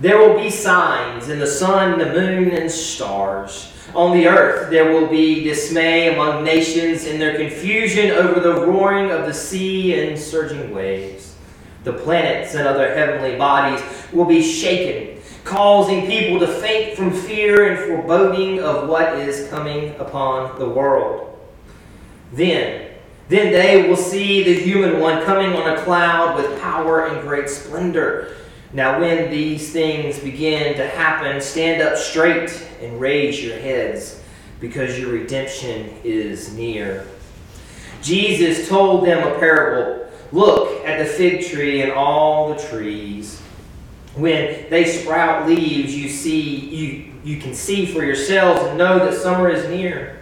There 0.01 0.19
will 0.19 0.37
be 0.37 0.51
signs 0.51 1.29
in 1.29 1.39
the 1.39 1.47
sun, 1.47 1.99
the 1.99 2.13
moon, 2.13 2.51
and 2.51 2.71
stars. 2.71 3.73
On 3.95 4.17
the 4.17 4.29
earth 4.29 4.71
there 4.71 4.93
will 4.93 5.09
be 5.09 5.43
dismay 5.43 6.15
among 6.15 6.45
nations 6.45 7.05
in 7.05 7.19
their 7.19 7.37
confusion 7.37 8.11
over 8.11 8.39
the 8.39 8.67
roaring 8.67 9.11
of 9.11 9.27
the 9.27 9.33
sea 9.33 10.01
and 10.01 10.19
surging 10.19 10.73
waves. 10.75 11.35
The 11.85 11.95
planets 11.95 12.55
and 12.55 12.69
other 12.69 12.95
heavenly 12.95 13.37
bodies 13.37 13.83
will 14.13 14.27
be 14.27 14.43
shaken, 14.43 15.23
causing 15.45 16.07
people 16.07 16.39
to 16.41 16.47
faint 16.47 16.97
from 16.97 17.13
fear 17.13 17.73
and 17.73 17.79
foreboding 17.87 18.61
of 18.61 18.89
what 18.89 19.15
is 19.15 19.49
coming 19.49 19.97
upon 19.97 20.59
the 20.59 20.69
world. 20.69 21.38
Then, 22.33 22.91
then 23.29 23.53
they 23.53 23.89
will 23.89 23.97
see 23.97 24.43
the 24.43 24.61
human 24.61 25.01
one 25.01 25.25
coming 25.25 25.53
on 25.53 25.77
a 25.77 25.83
cloud 25.83 26.37
with 26.37 26.61
power 26.61 27.07
and 27.07 27.21
great 27.23 27.49
splendor. 27.49 28.37
Now, 28.73 29.01
when 29.01 29.31
these 29.31 29.73
things 29.73 30.19
begin 30.19 30.77
to 30.77 30.87
happen, 30.87 31.41
stand 31.41 31.81
up 31.81 31.97
straight 31.97 32.51
and 32.81 33.01
raise 33.01 33.43
your 33.43 33.59
heads, 33.59 34.23
because 34.61 34.99
your 34.99 35.13
redemption 35.13 35.91
is 36.05 36.53
near. 36.55 37.07
Jesus 38.03 38.69
told 38.69 39.07
them 39.07 39.27
a 39.27 39.39
parable 39.39 40.09
Look 40.31 40.85
at 40.85 40.99
the 40.99 41.07
fig 41.07 41.47
tree 41.47 41.81
and 41.83 41.93
all 41.93 42.53
the 42.53 42.63
trees. 42.63 43.41
When 44.15 44.69
they 44.69 44.85
sprout 44.85 45.49
leaves, 45.49 45.97
you 45.97 46.09
see 46.09 46.41
you, 46.41 47.13
you 47.25 47.41
can 47.41 47.55
see 47.55 47.87
for 47.87 48.05
yourselves 48.05 48.61
and 48.67 48.77
know 48.77 48.99
that 48.99 49.19
summer 49.19 49.49
is 49.49 49.69
near. 49.71 50.18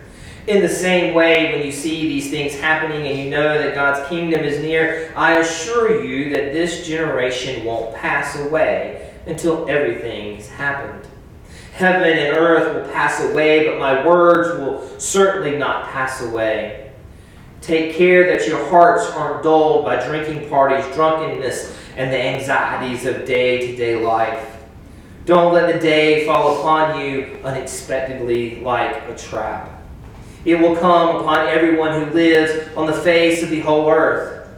In 0.46 0.62
the 0.62 0.68
same 0.68 1.12
way, 1.12 1.52
when 1.52 1.66
you 1.66 1.72
see 1.72 2.06
these 2.08 2.30
things 2.30 2.54
happening 2.54 3.08
and 3.08 3.18
you 3.18 3.28
know 3.30 3.58
that 3.58 3.74
God's 3.74 4.08
kingdom 4.08 4.44
is 4.44 4.62
near, 4.62 5.12
I 5.16 5.38
assure 5.38 6.04
you 6.04 6.30
that 6.30 6.52
this 6.52 6.86
generation 6.86 7.64
won't 7.64 7.96
pass 7.96 8.38
away 8.38 9.12
until 9.26 9.68
everything 9.68 10.36
has 10.36 10.48
happened. 10.48 11.04
Heaven 11.72 12.16
and 12.16 12.36
earth 12.36 12.74
will 12.74 12.92
pass 12.92 13.20
away, 13.24 13.68
but 13.68 13.80
my 13.80 14.06
words 14.06 14.56
will 14.60 15.00
certainly 15.00 15.58
not 15.58 15.90
pass 15.90 16.22
away. 16.22 16.92
Take 17.60 17.96
care 17.96 18.36
that 18.36 18.46
your 18.46 18.64
hearts 18.68 19.10
aren't 19.10 19.42
dulled 19.42 19.84
by 19.84 20.06
drinking 20.06 20.48
parties, 20.48 20.84
drunkenness, 20.94 21.76
and 21.96 22.12
the 22.12 22.22
anxieties 22.22 23.04
of 23.04 23.26
day 23.26 23.66
to 23.66 23.76
day 23.76 23.96
life. 23.96 24.56
Don't 25.24 25.52
let 25.52 25.74
the 25.74 25.80
day 25.80 26.24
fall 26.24 26.60
upon 26.60 27.00
you 27.00 27.36
unexpectedly 27.42 28.60
like 28.60 28.96
a 29.08 29.16
trap. 29.16 29.75
It 30.46 30.60
will 30.60 30.76
come 30.76 31.16
upon 31.16 31.48
everyone 31.48 32.00
who 32.00 32.12
lives 32.12 32.68
on 32.76 32.86
the 32.86 32.92
face 32.92 33.42
of 33.42 33.50
the 33.50 33.58
whole 33.60 33.90
earth. 33.90 34.48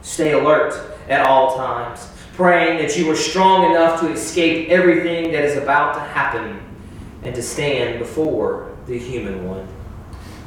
Stay 0.00 0.32
alert 0.32 0.72
at 1.10 1.26
all 1.26 1.58
times, 1.58 2.08
praying 2.32 2.78
that 2.78 2.96
you 2.96 3.10
are 3.10 3.16
strong 3.16 3.70
enough 3.70 4.00
to 4.00 4.10
escape 4.10 4.70
everything 4.70 5.32
that 5.32 5.44
is 5.44 5.58
about 5.58 5.92
to 5.92 6.00
happen 6.00 6.58
and 7.22 7.34
to 7.34 7.42
stand 7.42 7.98
before 7.98 8.74
the 8.86 8.98
human 8.98 9.46
one. 9.46 9.68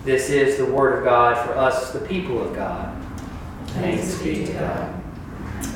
This 0.05 0.31
is 0.31 0.57
the 0.57 0.65
word 0.65 0.97
of 0.97 1.03
God 1.03 1.45
for 1.45 1.55
us, 1.55 1.93
the 1.93 1.99
people 1.99 2.41
of 2.41 2.55
God. 2.55 2.99
Thanks 3.67 4.19
be 4.23 4.43
to 4.47 4.53
God. 4.53 5.03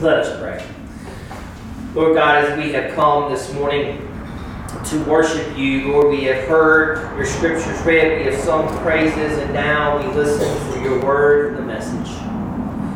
Let 0.02 0.22
us 0.22 0.40
pray. 0.40 0.66
Lord 1.94 2.16
God, 2.16 2.46
as 2.46 2.58
we 2.58 2.72
have 2.72 2.96
come 2.96 3.32
this 3.32 3.54
morning 3.54 4.10
to 4.90 5.04
worship 5.06 5.58
you, 5.58 5.92
Lord, 5.92 6.10
we 6.10 6.24
have 6.26 6.48
heard 6.48 7.16
your 7.16 7.26
scriptures 7.26 7.82
read, 7.84 8.20
we 8.20 8.26
have 8.26 8.42
sung 8.44 8.68
praises, 8.80 9.38
and 9.40 9.54
now 9.54 9.98
we 9.98 10.14
listen 10.14 10.72
for 10.72 10.80
your 10.80 11.04
word, 11.04 11.58
the 11.58 11.62
message. 11.62 12.12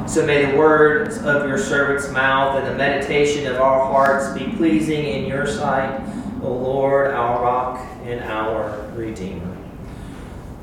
So 0.10 0.26
may 0.26 0.52
the 0.52 0.58
words 0.58 1.18
of 1.18 1.48
your 1.48 1.58
servant's 1.58 2.10
mouth 2.12 2.58
and 2.58 2.68
the 2.68 2.76
meditation 2.76 3.46
of 3.48 3.58
our 3.58 3.92
hearts 3.92 4.38
be 4.38 4.48
pleasing 4.56 5.06
in 5.06 5.26
your 5.26 5.46
sight, 5.46 6.02
O 6.42 6.52
Lord, 6.52 7.12
our 7.12 7.42
rock 7.42 7.86
and 8.04 8.22
our 8.22 8.90
redeemer. 8.96 9.58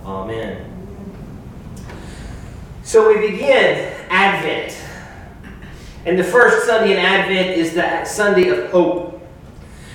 Amen. 0.04 0.70
So 2.82 3.08
we 3.08 3.30
begin 3.30 3.92
Advent. 4.08 4.76
And 6.06 6.18
the 6.18 6.24
first 6.24 6.66
Sunday 6.66 6.92
in 6.92 6.98
Advent 6.98 7.58
is 7.58 7.74
the 7.74 8.04
Sunday 8.04 8.48
of 8.48 8.70
hope. 8.70 9.13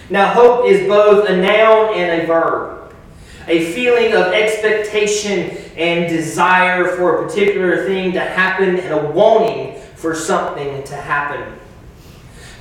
Now, 0.09 0.33
hope 0.33 0.65
is 0.65 0.87
both 0.87 1.29
a 1.29 1.37
noun 1.37 1.93
and 1.93 2.21
a 2.21 2.25
verb, 2.25 2.93
a 3.47 3.71
feeling 3.73 4.13
of 4.13 4.33
expectation 4.33 5.55
and 5.77 6.09
desire 6.09 6.95
for 6.95 7.17
a 7.19 7.27
particular 7.27 7.85
thing 7.85 8.11
to 8.13 8.19
happen 8.19 8.77
and 8.77 8.93
a 8.93 9.11
wanting 9.11 9.79
for 9.95 10.15
something 10.15 10.83
to 10.83 10.95
happen. 10.95 11.59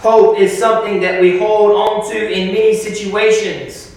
Hope 0.00 0.38
is 0.38 0.56
something 0.56 1.00
that 1.00 1.20
we 1.20 1.38
hold 1.38 1.72
on 1.72 2.11
to 2.11 2.30
in 2.30 2.48
many 2.48 2.74
situations. 2.74 3.96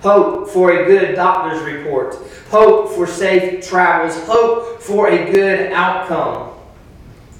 hope 0.00 0.48
for 0.48 0.70
a 0.70 0.86
good 0.86 1.16
doctor's 1.16 1.60
report, 1.62 2.14
hope 2.50 2.90
for 2.90 3.06
safe 3.06 3.66
travels, 3.66 4.16
hope 4.26 4.80
for 4.80 5.08
a 5.08 5.32
good 5.32 5.72
outcome. 5.72 6.52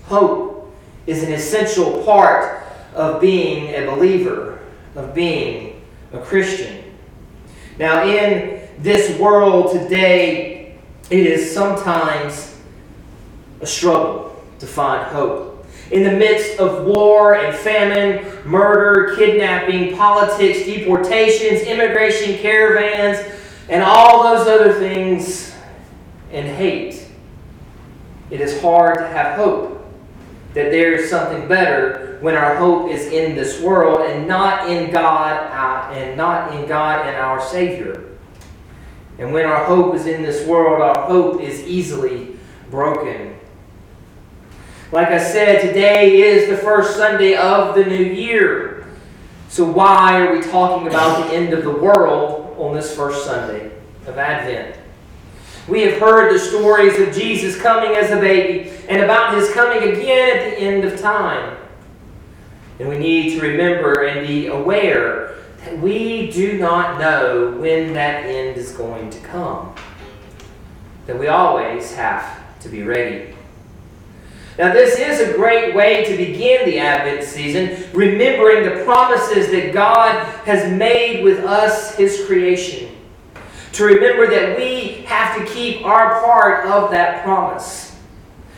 Hope 0.06 0.74
is 1.06 1.22
an 1.22 1.32
essential 1.32 2.02
part 2.04 2.64
of 2.94 3.20
being 3.20 3.74
a 3.74 3.86
believer, 3.86 4.58
of 4.96 5.14
being 5.14 5.82
a 6.12 6.18
Christian. 6.18 6.82
Now, 7.78 8.06
in 8.06 8.66
this 8.78 9.18
world 9.18 9.72
today, 9.72 10.78
it 11.11 11.26
is 11.26 11.54
sometimes 11.54 12.59
a 13.61 13.66
struggle 13.66 14.42
to 14.59 14.66
find 14.66 15.04
hope. 15.04 15.66
In 15.90 16.02
the 16.02 16.12
midst 16.12 16.59
of 16.59 16.85
war 16.85 17.37
and 17.37 17.54
famine, 17.54 18.26
murder, 18.44 19.14
kidnapping, 19.16 19.96
politics, 19.96 20.64
deportations, 20.64 21.61
immigration 21.62 22.38
caravans, 22.38 23.18
and 23.68 23.82
all 23.82 24.24
those 24.24 24.48
other 24.48 24.72
things, 24.72 25.54
and 26.32 26.46
hate, 26.46 27.06
it 28.30 28.40
is 28.40 28.61
hard 28.61 28.96
to 28.96 29.06
have 29.06 29.37
hope 29.37 29.75
that 30.56 30.70
there 30.70 30.94
is 30.94 31.10
something 31.10 31.46
better 31.46 32.16
when 32.22 32.34
our 32.34 32.56
hope 32.56 32.90
is 32.90 33.08
in 33.08 33.36
this 33.36 33.60
world 33.60 34.00
and 34.10 34.26
not 34.26 34.70
in 34.70 34.90
God 34.90 35.36
uh, 35.52 35.92
and 35.92 36.16
not 36.16 36.54
in 36.54 36.66
God 36.66 37.06
and 37.06 37.14
our 37.14 37.42
Savior. 37.44 38.16
And 39.18 39.34
when 39.34 39.44
our 39.44 39.66
hope 39.66 39.94
is 39.94 40.06
in 40.06 40.22
this 40.22 40.46
world, 40.46 40.80
our 40.80 41.06
hope 41.06 41.42
is 41.42 41.60
easily 41.66 42.38
broken. 42.70 43.38
Like 44.92 45.08
I 45.08 45.18
said, 45.18 45.60
today 45.60 46.22
is 46.22 46.48
the 46.48 46.56
first 46.56 46.96
Sunday 46.96 47.36
of 47.36 47.74
the 47.74 47.84
new 47.84 48.04
year. 48.04 48.86
So 49.50 49.66
why 49.66 50.22
are 50.22 50.32
we 50.34 50.40
talking 50.40 50.88
about 50.88 51.26
the 51.26 51.36
end 51.36 51.52
of 51.52 51.64
the 51.64 51.70
world 51.70 52.56
on 52.58 52.74
this 52.74 52.96
first 52.96 53.26
Sunday 53.26 53.72
of 54.06 54.16
Advent? 54.16 54.74
We 55.68 55.82
have 55.82 56.00
heard 56.00 56.34
the 56.34 56.38
stories 56.38 56.98
of 56.98 57.12
Jesus 57.12 57.60
coming 57.60 57.94
as 57.94 58.10
a 58.10 58.16
baby 58.16 58.70
and 58.88 59.03
about 59.03 59.35
his 59.35 59.51
coming 59.53 59.92
again 59.92 60.37
at 60.37 60.51
the 60.51 60.59
end 60.59 60.85
of 60.85 61.01
time. 61.01 61.57
And 62.79 62.88
we 62.88 62.99
need 62.99 63.38
to 63.38 63.40
remember 63.40 64.05
and 64.05 64.27
be 64.27 64.49
aware 64.49 65.37
that 65.64 65.79
we 65.79 66.31
do 66.31 66.59
not 66.59 67.01
know 67.01 67.53
when 67.59 67.92
that 67.94 68.27
end 68.27 68.57
is 68.57 68.72
going 68.72 69.11
to 69.11 69.18
come. 69.20 69.75
That 71.07 71.18
we 71.18 71.29
always 71.29 71.94
have 71.94 72.59
to 72.61 72.68
be 72.68 72.83
ready. 72.83 73.35
Now, 74.59 74.72
this 74.72 74.99
is 74.99 75.20
a 75.20 75.37
great 75.37 75.75
way 75.75 76.05
to 76.05 76.16
begin 76.16 76.64
the 76.64 76.79
Advent 76.79 77.25
season, 77.25 77.90
remembering 77.92 78.64
the 78.64 78.85
promises 78.85 79.51
that 79.51 79.75
God 79.75 80.25
has 80.46 80.72
made 80.72 81.22
with 81.22 81.44
us, 81.44 81.94
His 81.96 82.25
creation. 82.27 82.90
To 83.72 83.85
remember 83.85 84.27
that 84.29 84.57
we 84.57 85.03
have 85.07 85.37
to 85.37 85.53
keep 85.53 85.85
our 85.85 86.22
part 86.22 86.66
of 86.66 86.90
that 86.92 87.22
promise. 87.22 87.86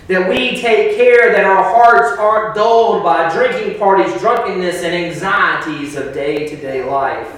That 0.09 0.29
we 0.29 0.57
take 0.57 0.97
care 0.97 1.33
that 1.33 1.45
our 1.45 1.63
hearts 1.63 2.19
aren't 2.19 2.55
dulled 2.55 3.03
by 3.03 3.31
drinking 3.33 3.79
parties, 3.79 4.19
drunkenness, 4.21 4.83
and 4.83 4.95
anxieties 4.95 5.97
of 5.97 6.15
day 6.15 6.49
to 6.49 6.57
day 6.57 6.83
life. 6.83 7.31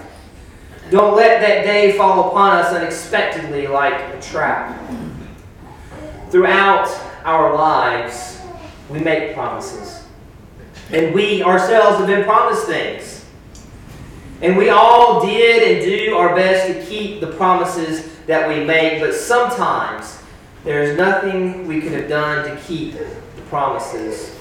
Don't 0.90 1.16
let 1.16 1.40
that 1.40 1.64
day 1.64 1.96
fall 1.96 2.28
upon 2.28 2.56
us 2.56 2.72
unexpectedly 2.72 3.66
like 3.66 3.94
a 4.14 4.20
trap. 4.20 4.80
Throughout 6.30 6.88
our 7.24 7.54
lives, 7.54 8.40
we 8.88 9.00
make 9.00 9.34
promises. 9.34 10.04
And 10.90 11.14
we 11.14 11.42
ourselves 11.42 11.98
have 11.98 12.06
been 12.06 12.24
promised 12.24 12.66
things. 12.66 13.24
And 14.42 14.56
we 14.56 14.70
all 14.70 15.24
did 15.24 15.76
and 15.76 15.84
do 15.84 16.14
our 16.16 16.34
best 16.34 16.66
to 16.66 16.84
keep 16.86 17.20
the 17.20 17.28
promises 17.28 18.16
that 18.26 18.48
we 18.48 18.64
make, 18.64 19.00
but 19.00 19.14
sometimes 19.14 20.19
there's 20.64 20.96
nothing 20.96 21.66
we 21.66 21.80
could 21.80 21.92
have 21.92 22.08
done 22.08 22.48
to 22.48 22.62
keep 22.64 22.94
the 22.94 23.42
promises. 23.48 24.36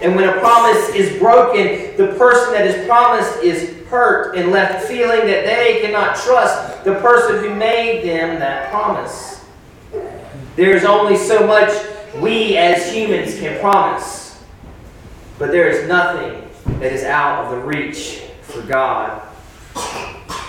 And 0.00 0.16
when 0.16 0.28
a 0.28 0.38
promise 0.40 0.88
is 0.90 1.18
broken, 1.18 1.96
the 1.96 2.14
person 2.18 2.52
that 2.52 2.66
is 2.66 2.86
promised 2.86 3.42
is 3.42 3.82
hurt 3.86 4.36
and 4.36 4.50
left 4.50 4.86
feeling 4.86 5.20
that 5.20 5.44
they 5.44 5.80
cannot 5.82 6.16
trust 6.16 6.84
the 6.84 6.94
person 6.96 7.38
who 7.38 7.54
made 7.54 8.04
them 8.04 8.38
that 8.40 8.70
promise. 8.70 9.44
There's 10.56 10.84
only 10.84 11.16
so 11.16 11.46
much 11.46 11.72
we 12.16 12.56
as 12.56 12.92
humans 12.92 13.38
can 13.38 13.58
promise, 13.60 14.42
but 15.38 15.50
there 15.50 15.68
is 15.68 15.88
nothing 15.88 16.48
that 16.80 16.92
is 16.92 17.04
out 17.04 17.44
of 17.44 17.50
the 17.50 17.58
reach 17.58 18.22
for 18.42 18.62
God. 18.62 19.22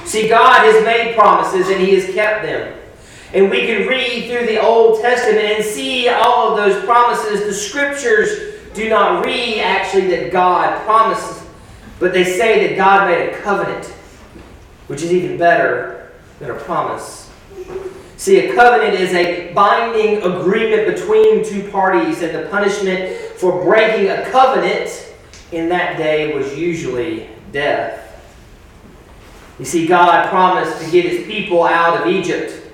See, 0.05 0.27
God 0.27 0.65
has 0.65 0.83
made 0.83 1.15
promises 1.15 1.69
and 1.69 1.81
He 1.81 1.95
has 1.95 2.13
kept 2.13 2.43
them. 2.43 2.77
And 3.33 3.49
we 3.49 3.65
can 3.65 3.87
read 3.87 4.29
through 4.29 4.45
the 4.45 4.61
Old 4.61 5.01
Testament 5.01 5.43
and 5.43 5.63
see 5.63 6.07
all 6.07 6.51
of 6.51 6.57
those 6.57 6.83
promises. 6.85 7.41
The 7.41 7.53
scriptures 7.53 8.55
do 8.73 8.89
not 8.89 9.25
read 9.25 9.61
actually 9.61 10.07
that 10.07 10.31
God 10.31 10.83
promises, 10.85 11.43
but 11.99 12.13
they 12.13 12.23
say 12.23 12.67
that 12.67 12.75
God 12.75 13.09
made 13.09 13.29
a 13.29 13.37
covenant, 13.41 13.85
which 14.87 15.01
is 15.01 15.11
even 15.11 15.37
better 15.37 16.11
than 16.39 16.51
a 16.51 16.55
promise. 16.55 17.29
See, 18.17 18.49
a 18.49 18.55
covenant 18.55 18.93
is 18.93 19.13
a 19.13 19.53
binding 19.53 20.23
agreement 20.23 20.95
between 20.95 21.43
two 21.43 21.69
parties, 21.69 22.21
and 22.21 22.33
the 22.33 22.49
punishment 22.49 23.17
for 23.37 23.63
breaking 23.63 24.09
a 24.09 24.29
covenant 24.29 25.13
in 25.51 25.69
that 25.69 25.97
day 25.97 26.37
was 26.37 26.57
usually 26.57 27.29
death. 27.51 28.01
You 29.59 29.65
see, 29.65 29.87
God 29.87 30.29
promised 30.29 30.81
to 30.81 30.91
get 30.91 31.05
his 31.05 31.25
people 31.25 31.63
out 31.63 32.01
of 32.01 32.07
Egypt 32.07 32.64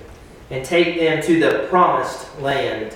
and 0.52 0.64
take 0.64 0.98
them 0.98 1.22
to 1.22 1.40
the 1.40 1.66
promised 1.70 2.38
land. 2.40 2.94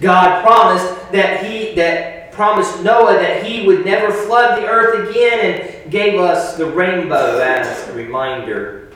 God 0.00 0.44
promised 0.44 1.12
that 1.12 1.46
he 1.46 1.74
that 1.76 2.32
promised 2.32 2.82
Noah 2.82 3.14
that 3.14 3.44
he 3.44 3.66
would 3.66 3.84
never 3.84 4.12
flood 4.12 4.60
the 4.60 4.66
earth 4.66 5.08
again 5.08 5.40
and 5.40 5.90
gave 5.90 6.20
us 6.20 6.56
the 6.56 6.66
rainbow 6.66 7.38
as 7.38 7.88
a 7.88 7.92
reminder. 7.92 8.92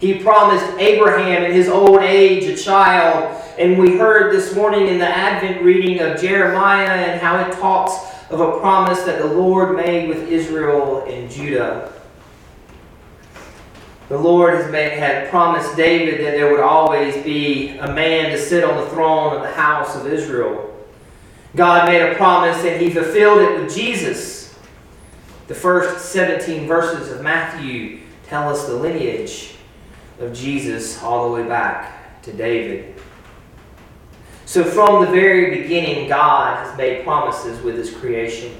He 0.00 0.18
promised 0.18 0.66
Abraham 0.78 1.44
in 1.44 1.52
his 1.52 1.68
old 1.68 2.00
age 2.00 2.44
a 2.44 2.56
child, 2.56 3.42
and 3.58 3.78
we 3.78 3.98
heard 3.98 4.32
this 4.32 4.54
morning 4.54 4.86
in 4.86 4.98
the 4.98 5.08
Advent 5.08 5.62
reading 5.62 6.00
of 6.00 6.20
Jeremiah 6.20 6.88
and 6.88 7.20
how 7.20 7.38
it 7.38 7.52
talks 7.54 7.94
of 8.30 8.40
a 8.40 8.60
promise 8.60 9.02
that 9.02 9.18
the 9.18 9.26
Lord 9.26 9.76
made 9.76 10.08
with 10.08 10.28
Israel 10.28 11.04
and 11.06 11.30
Judah. 11.30 11.92
The 14.08 14.16
Lord 14.16 14.54
has 14.54 14.70
made, 14.72 14.92
had 14.92 15.28
promised 15.28 15.76
David 15.76 16.24
that 16.24 16.30
there 16.30 16.50
would 16.50 16.60
always 16.60 17.22
be 17.22 17.76
a 17.76 17.92
man 17.92 18.30
to 18.30 18.38
sit 18.38 18.64
on 18.64 18.76
the 18.76 18.88
throne 18.88 19.36
of 19.36 19.42
the 19.42 19.52
house 19.52 19.96
of 19.96 20.06
Israel. 20.06 20.74
God 21.54 21.88
made 21.88 22.00
a 22.00 22.14
promise 22.14 22.64
and 22.64 22.80
he 22.80 22.90
fulfilled 22.90 23.40
it 23.40 23.60
with 23.60 23.74
Jesus. 23.74 24.54
The 25.46 25.54
first 25.54 26.06
17 26.06 26.66
verses 26.66 27.10
of 27.10 27.20
Matthew 27.20 28.00
tell 28.26 28.48
us 28.48 28.66
the 28.66 28.74
lineage 28.74 29.56
of 30.20 30.32
Jesus 30.32 31.02
all 31.02 31.28
the 31.28 31.42
way 31.42 31.48
back 31.48 32.22
to 32.22 32.32
David. 32.32 32.94
So, 34.46 34.64
from 34.64 35.04
the 35.04 35.10
very 35.10 35.62
beginning, 35.62 36.08
God 36.08 36.64
has 36.64 36.76
made 36.78 37.04
promises 37.04 37.62
with 37.62 37.76
his 37.76 37.94
creation. 37.94 38.58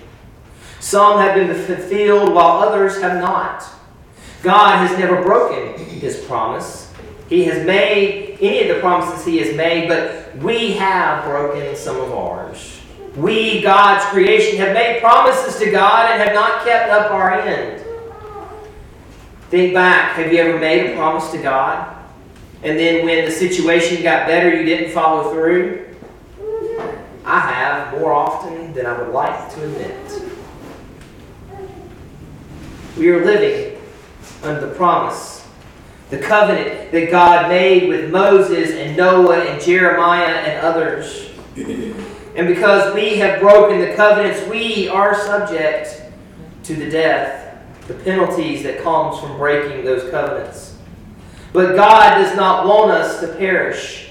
Some 0.80 1.18
have 1.18 1.34
been 1.34 1.54
fulfilled 1.64 2.34
while 2.34 2.58
others 2.58 3.00
have 3.00 3.20
not. 3.20 3.64
God 4.42 4.86
has 4.86 4.98
never 4.98 5.22
broken 5.22 5.78
his 5.84 6.24
promise. 6.24 6.92
He 7.28 7.44
has 7.44 7.66
made 7.66 8.38
any 8.40 8.68
of 8.68 8.76
the 8.76 8.80
promises 8.80 9.24
he 9.24 9.38
has 9.38 9.56
made, 9.56 9.88
but 9.88 10.36
we 10.36 10.72
have 10.72 11.24
broken 11.24 11.74
some 11.76 11.96
of 11.96 12.12
ours. 12.12 12.80
We, 13.16 13.60
God's 13.62 14.04
creation, 14.06 14.58
have 14.58 14.74
made 14.74 15.00
promises 15.00 15.58
to 15.58 15.70
God 15.70 16.10
and 16.10 16.22
have 16.22 16.34
not 16.34 16.64
kept 16.64 16.90
up 16.90 17.10
our 17.10 17.32
end. 17.32 17.84
Think 19.50 19.74
back. 19.74 20.12
Have 20.12 20.32
you 20.32 20.38
ever 20.38 20.58
made 20.58 20.90
a 20.90 20.94
promise 20.94 21.30
to 21.32 21.38
God? 21.38 21.96
And 22.62 22.78
then 22.78 23.04
when 23.04 23.24
the 23.24 23.30
situation 23.30 24.02
got 24.02 24.26
better, 24.26 24.54
you 24.54 24.64
didn't 24.64 24.92
follow 24.92 25.32
through? 25.32 25.86
I 27.24 27.40
have 27.40 27.98
more 27.98 28.12
often 28.12 28.72
than 28.72 28.86
I 28.86 29.00
would 29.00 29.12
like 29.12 29.52
to 29.54 29.64
admit. 29.64 30.22
We 32.96 33.10
are 33.10 33.24
living 33.24 33.67
under 34.42 34.66
the 34.66 34.74
promise, 34.74 35.46
the 36.10 36.18
covenant 36.18 36.92
that 36.92 37.10
God 37.10 37.48
made 37.48 37.88
with 37.88 38.10
Moses 38.10 38.70
and 38.72 38.96
Noah 38.96 39.40
and 39.40 39.62
Jeremiah 39.62 40.26
and 40.26 40.64
others. 40.64 41.30
And 41.56 42.46
because 42.46 42.94
we 42.94 43.16
have 43.16 43.40
broken 43.40 43.80
the 43.80 43.94
covenants, 43.94 44.46
we 44.48 44.88
are 44.88 45.14
subject 45.14 46.02
to 46.64 46.76
the 46.76 46.88
death, 46.88 47.62
the 47.88 47.94
penalties 47.94 48.62
that 48.62 48.82
comes 48.82 49.18
from 49.18 49.36
breaking 49.36 49.84
those 49.84 50.08
covenants. 50.10 50.76
But 51.52 51.74
God 51.74 52.22
does 52.22 52.36
not 52.36 52.66
want 52.66 52.90
us 52.90 53.20
to 53.20 53.28
perish. 53.34 54.10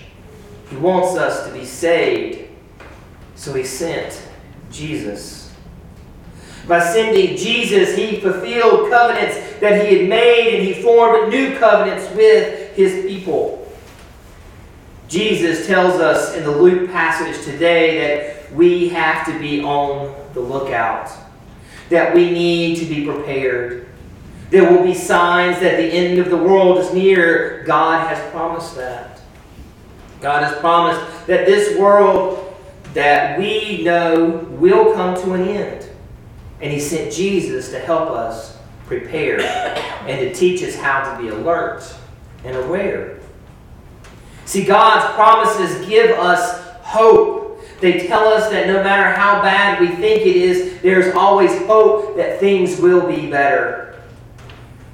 He 0.69 0.75
wants 0.75 1.17
us 1.17 1.47
to 1.47 1.53
be 1.53 1.65
saved. 1.65 2.49
So 3.35 3.53
he 3.53 3.63
sent 3.63 4.21
Jesus. 4.71 5.46
By 6.67 6.79
sending 6.81 7.37
Jesus, 7.37 7.95
he 7.95 8.19
fulfilled 8.19 8.91
covenants 8.91 9.37
that 9.59 9.85
he 9.85 9.99
had 9.99 10.09
made 10.09 10.55
and 10.55 10.67
he 10.67 10.81
formed 10.81 11.31
new 11.31 11.57
covenants 11.57 12.13
with 12.13 12.75
his 12.75 13.05
people. 13.05 13.65
Jesus 15.07 15.65
tells 15.65 16.01
us 16.01 16.35
in 16.35 16.43
the 16.43 16.51
Luke 16.51 16.91
passage 16.91 17.41
today 17.45 17.99
that 17.99 18.53
we 18.53 18.89
have 18.89 19.25
to 19.27 19.39
be 19.39 19.63
on 19.63 20.13
the 20.33 20.41
lookout, 20.41 21.09
that 21.89 22.13
we 22.13 22.31
need 22.31 22.77
to 22.79 22.85
be 22.85 23.05
prepared. 23.05 23.87
There 24.49 24.69
will 24.69 24.83
be 24.83 24.93
signs 24.93 25.59
that 25.61 25.77
the 25.77 25.85
end 25.85 26.19
of 26.19 26.29
the 26.29 26.37
world 26.37 26.79
is 26.79 26.93
near. 26.93 27.63
God 27.65 28.07
has 28.07 28.31
promised 28.31 28.75
that. 28.75 29.21
God 30.19 30.43
has 30.43 30.57
promised 30.59 31.27
that 31.27 31.45
this 31.45 31.77
world 31.77 32.55
that 32.93 33.39
we 33.39 33.83
know 33.83 34.47
will 34.51 34.93
come 34.93 35.15
to 35.21 35.33
an 35.33 35.47
end. 35.47 35.89
And 36.61 36.71
He 36.71 36.79
sent 36.79 37.13
Jesus 37.13 37.71
to 37.71 37.79
help 37.79 38.09
us 38.09 38.57
prepare 38.85 39.41
and 39.41 40.19
to 40.19 40.33
teach 40.33 40.63
us 40.63 40.75
how 40.75 41.11
to 41.13 41.21
be 41.21 41.29
alert 41.29 41.83
and 42.43 42.55
aware. 42.55 43.19
See, 44.45 44.63
God's 44.63 45.13
promises 45.15 45.85
give 45.87 46.11
us 46.11 46.65
hope. 46.81 47.61
They 47.81 48.07
tell 48.07 48.27
us 48.29 48.49
that 48.49 48.67
no 48.67 48.81
matter 48.81 49.19
how 49.19 49.41
bad 49.41 49.79
we 49.79 49.87
think 49.87 50.21
it 50.21 50.35
is, 50.35 50.81
there's 50.81 51.13
always 51.13 51.55
hope 51.63 52.15
that 52.15 52.39
things 52.39 52.79
will 52.79 53.05
be 53.05 53.29
better. 53.29 54.01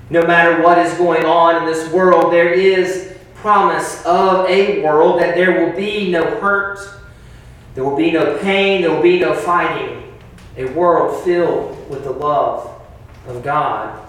No 0.09 0.25
matter 0.25 0.61
what 0.61 0.79
is 0.79 0.93
going 0.95 1.23
on 1.23 1.55
in 1.55 1.65
this 1.65 1.91
world, 1.93 2.33
there 2.33 2.51
is 2.51 3.15
promise 3.35 4.03
of 4.05 4.49
a 4.49 4.81
world 4.81 5.19
that 5.21 5.35
there 5.35 5.65
will 5.65 5.75
be 5.75 6.09
no 6.09 6.39
hurt, 6.39 6.79
there 7.75 7.83
will 7.83 7.95
be 7.95 8.09
no 8.11 8.37
pain, 8.37 8.81
there 8.81 8.91
will 8.91 9.03
be 9.03 9.19
no 9.19 9.35
fighting. 9.35 10.12
A 10.57 10.65
world 10.65 11.23
filled 11.23 11.89
with 11.89 12.03
the 12.03 12.11
love 12.11 12.81
of 13.27 13.43
God. 13.43 13.99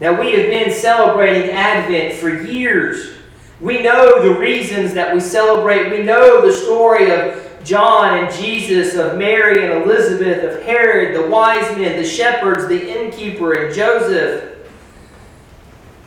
Now, 0.00 0.20
we 0.20 0.32
have 0.32 0.46
been 0.50 0.72
celebrating 0.72 1.50
Advent 1.50 2.14
for 2.14 2.28
years. 2.28 3.14
We 3.60 3.82
know 3.82 4.22
the 4.22 4.38
reasons 4.38 4.92
that 4.94 5.14
we 5.14 5.20
celebrate. 5.20 5.90
We 5.90 6.02
know 6.02 6.46
the 6.46 6.52
story 6.52 7.10
of 7.10 7.42
John 7.64 8.18
and 8.18 8.34
Jesus, 8.34 8.94
of 8.94 9.18
Mary 9.18 9.64
and 9.64 9.82
Elizabeth, 9.82 10.44
of 10.44 10.62
Herod, 10.62 11.16
the 11.16 11.28
wise 11.28 11.76
men, 11.76 12.00
the 12.00 12.06
shepherds, 12.06 12.68
the 12.68 12.88
innkeeper, 12.88 13.54
and 13.54 13.74
Joseph. 13.74 14.52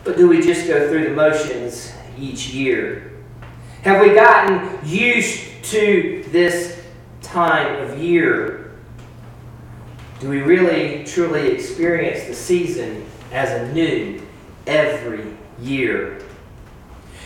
But 0.04 0.16
do 0.16 0.30
we 0.30 0.42
just 0.42 0.68
go 0.68 0.88
through 0.88 1.06
the 1.06 1.16
motions 1.16 1.92
each 2.18 2.50
year? 2.50 3.12
Have 3.82 4.02
we 4.02 4.14
gotten 4.14 4.80
used 4.88 5.64
to 5.66 6.24
this 6.30 6.82
time 7.22 7.82
of 7.82 7.98
year? 8.00 8.69
Do 10.20 10.30
we 10.30 10.42
really, 10.42 11.06
truly 11.06 11.48
experience 11.52 12.26
the 12.26 12.34
season 12.34 13.06
as 13.32 13.70
anew 13.70 14.22
every 14.68 15.26
year? 15.62 16.22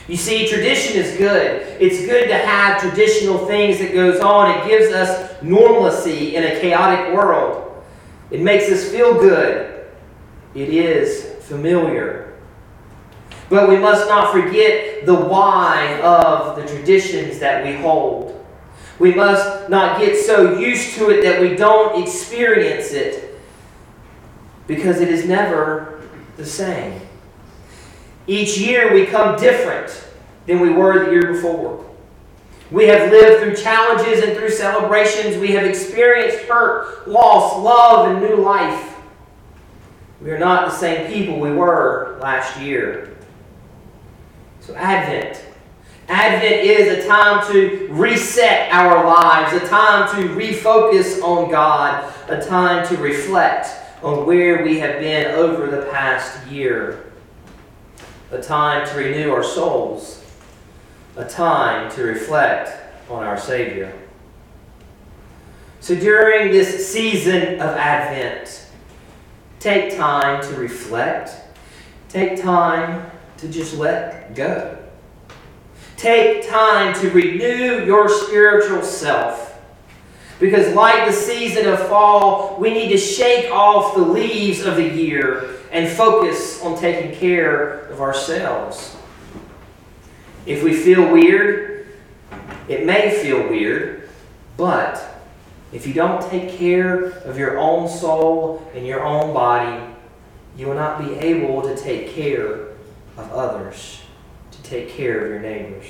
You 0.08 0.18
see, 0.18 0.48
tradition 0.48 1.02
is 1.02 1.18
good. 1.18 1.62
It's 1.82 2.06
good 2.06 2.28
to 2.28 2.38
have 2.38 2.82
traditional 2.82 3.48
things 3.48 3.80
that 3.80 3.94
goes 3.94 4.20
on. 4.20 4.52
It 4.60 4.68
gives 4.68 4.94
us 4.94 5.42
normalcy 5.42 6.36
in 6.36 6.44
a 6.44 6.60
chaotic 6.60 7.16
world. 7.16 7.84
It 8.30 8.42
makes 8.42 8.70
us 8.70 8.90
feel 8.90 9.14
good. 9.14 9.86
It 10.54 10.70
is 10.70 11.24
familiar. 11.46 12.34
But 13.50 13.70
we 13.70 13.78
must 13.78 14.08
not 14.08 14.34
forget 14.34 15.06
the 15.06 15.16
why 15.16 16.00
of 16.02 16.58
the 16.58 16.66
traditions 16.68 17.40
that 17.40 17.66
we 17.66 17.74
hold. 17.74 18.43
We 19.00 19.14
must 19.14 19.70
not 19.70 20.00
get 20.00 20.18
so 20.18 20.58
used 20.58 20.96
to 20.96 21.10
it 21.10 21.24
that 21.24 21.42
we 21.42 21.56
don't 21.56 22.02
experience 22.02 22.92
it 22.92 23.40
because 24.68 25.02
it 25.02 25.10
is 25.10 25.26
never 25.26 26.02
the 26.38 26.46
same. 26.46 27.02
Each 28.28 28.58
year 28.58 28.94
we 28.94 29.06
come 29.06 29.38
different 29.40 30.06
than 30.46 30.60
we 30.60 30.70
were 30.70 31.06
the 31.06 31.12
year 31.12 31.34
before. 31.34 31.86
We 32.72 32.88
have 32.88 33.12
lived 33.12 33.44
through 33.44 33.56
challenges 33.56 34.24
and 34.24 34.38
through 34.38 34.50
celebrations. 34.50 35.38
We 35.38 35.52
have 35.52 35.66
experienced 35.66 36.46
hurt, 36.46 37.08
loss, 37.08 37.62
love, 37.62 38.10
and 38.10 38.22
new 38.22 38.38
life. 38.38 38.96
We 40.22 40.32
are 40.32 40.40
not 40.40 40.70
the 40.70 40.76
same 40.76 41.12
people 41.12 41.40
we 41.40 41.52
were 41.52 42.18
last 42.22 42.60
year. 42.60 43.16
So, 44.62 44.74
Advent. 44.76 45.44
Advent 46.08 46.66
is 46.66 47.04
a 47.04 47.08
time 47.08 47.46
to 47.52 47.88
reset 47.92 48.72
our 48.72 49.06
lives, 49.06 49.54
a 49.54 49.68
time 49.68 50.14
to 50.16 50.28
refocus 50.36 51.22
on 51.22 51.50
God, 51.50 52.14
a 52.28 52.44
time 52.44 52.86
to 52.88 52.98
reflect 52.98 53.70
on 54.04 54.26
where 54.26 54.64
we 54.64 54.80
have 54.80 55.00
been 55.00 55.28
over 55.32 55.68
the 55.68 55.90
past 55.92 56.46
year 56.48 57.14
a 58.34 58.42
time 58.42 58.88
to 58.88 58.96
renew 58.96 59.32
our 59.32 59.44
souls, 59.44 60.24
a 61.16 61.24
time 61.24 61.92
to 61.92 62.04
reflect 62.04 62.72
on 63.10 63.24
our 63.24 63.38
Savior. 63.38 63.94
So 65.80 65.96
during 65.96 66.52
this 66.52 66.92
season 66.92 67.60
of 67.60 67.78
Advent, 67.78 68.68
take 69.60 69.96
time 69.96 70.42
to 70.44 70.56
reflect, 70.56 71.36
take 72.10 72.42
time 72.42 73.10
to 73.38 73.48
just 73.48 73.76
let 73.76 74.34
go. 74.34 74.83
Take 76.04 76.50
time 76.50 76.94
to 77.00 77.10
renew 77.12 77.86
your 77.86 78.10
spiritual 78.10 78.84
self. 78.84 79.58
Because, 80.38 80.76
like 80.76 81.08
the 81.08 81.14
season 81.14 81.66
of 81.66 81.80
fall, 81.88 82.58
we 82.60 82.74
need 82.74 82.90
to 82.90 82.98
shake 82.98 83.50
off 83.50 83.96
the 83.96 84.02
leaves 84.02 84.66
of 84.66 84.76
the 84.76 84.84
year 84.84 85.62
and 85.72 85.90
focus 85.90 86.62
on 86.62 86.78
taking 86.78 87.16
care 87.16 87.86
of 87.86 88.02
ourselves. 88.02 88.98
If 90.46 90.62
we 90.62 90.74
feel 90.74 91.10
weird, 91.10 91.88
it 92.68 92.86
may 92.86 93.18
feel 93.24 93.48
weird, 93.48 94.10
but 94.58 95.02
if 95.72 95.88
you 95.88 95.94
don't 95.94 96.22
take 96.30 96.50
care 96.58 97.12
of 97.22 97.38
your 97.38 97.58
own 97.58 97.88
soul 97.88 98.70
and 98.76 98.86
your 98.86 99.06
own 99.06 99.34
body, 99.34 99.82
you 100.58 100.68
will 100.68 100.76
not 100.76 101.00
be 101.00 101.14
able 101.16 101.62
to 101.62 101.78
take 101.78 102.10
care 102.10 102.68
of 103.16 103.32
others, 103.32 104.03
take 104.64 104.90
care 104.90 105.24
of 105.24 105.30
your 105.30 105.40
neighbors. 105.40 105.86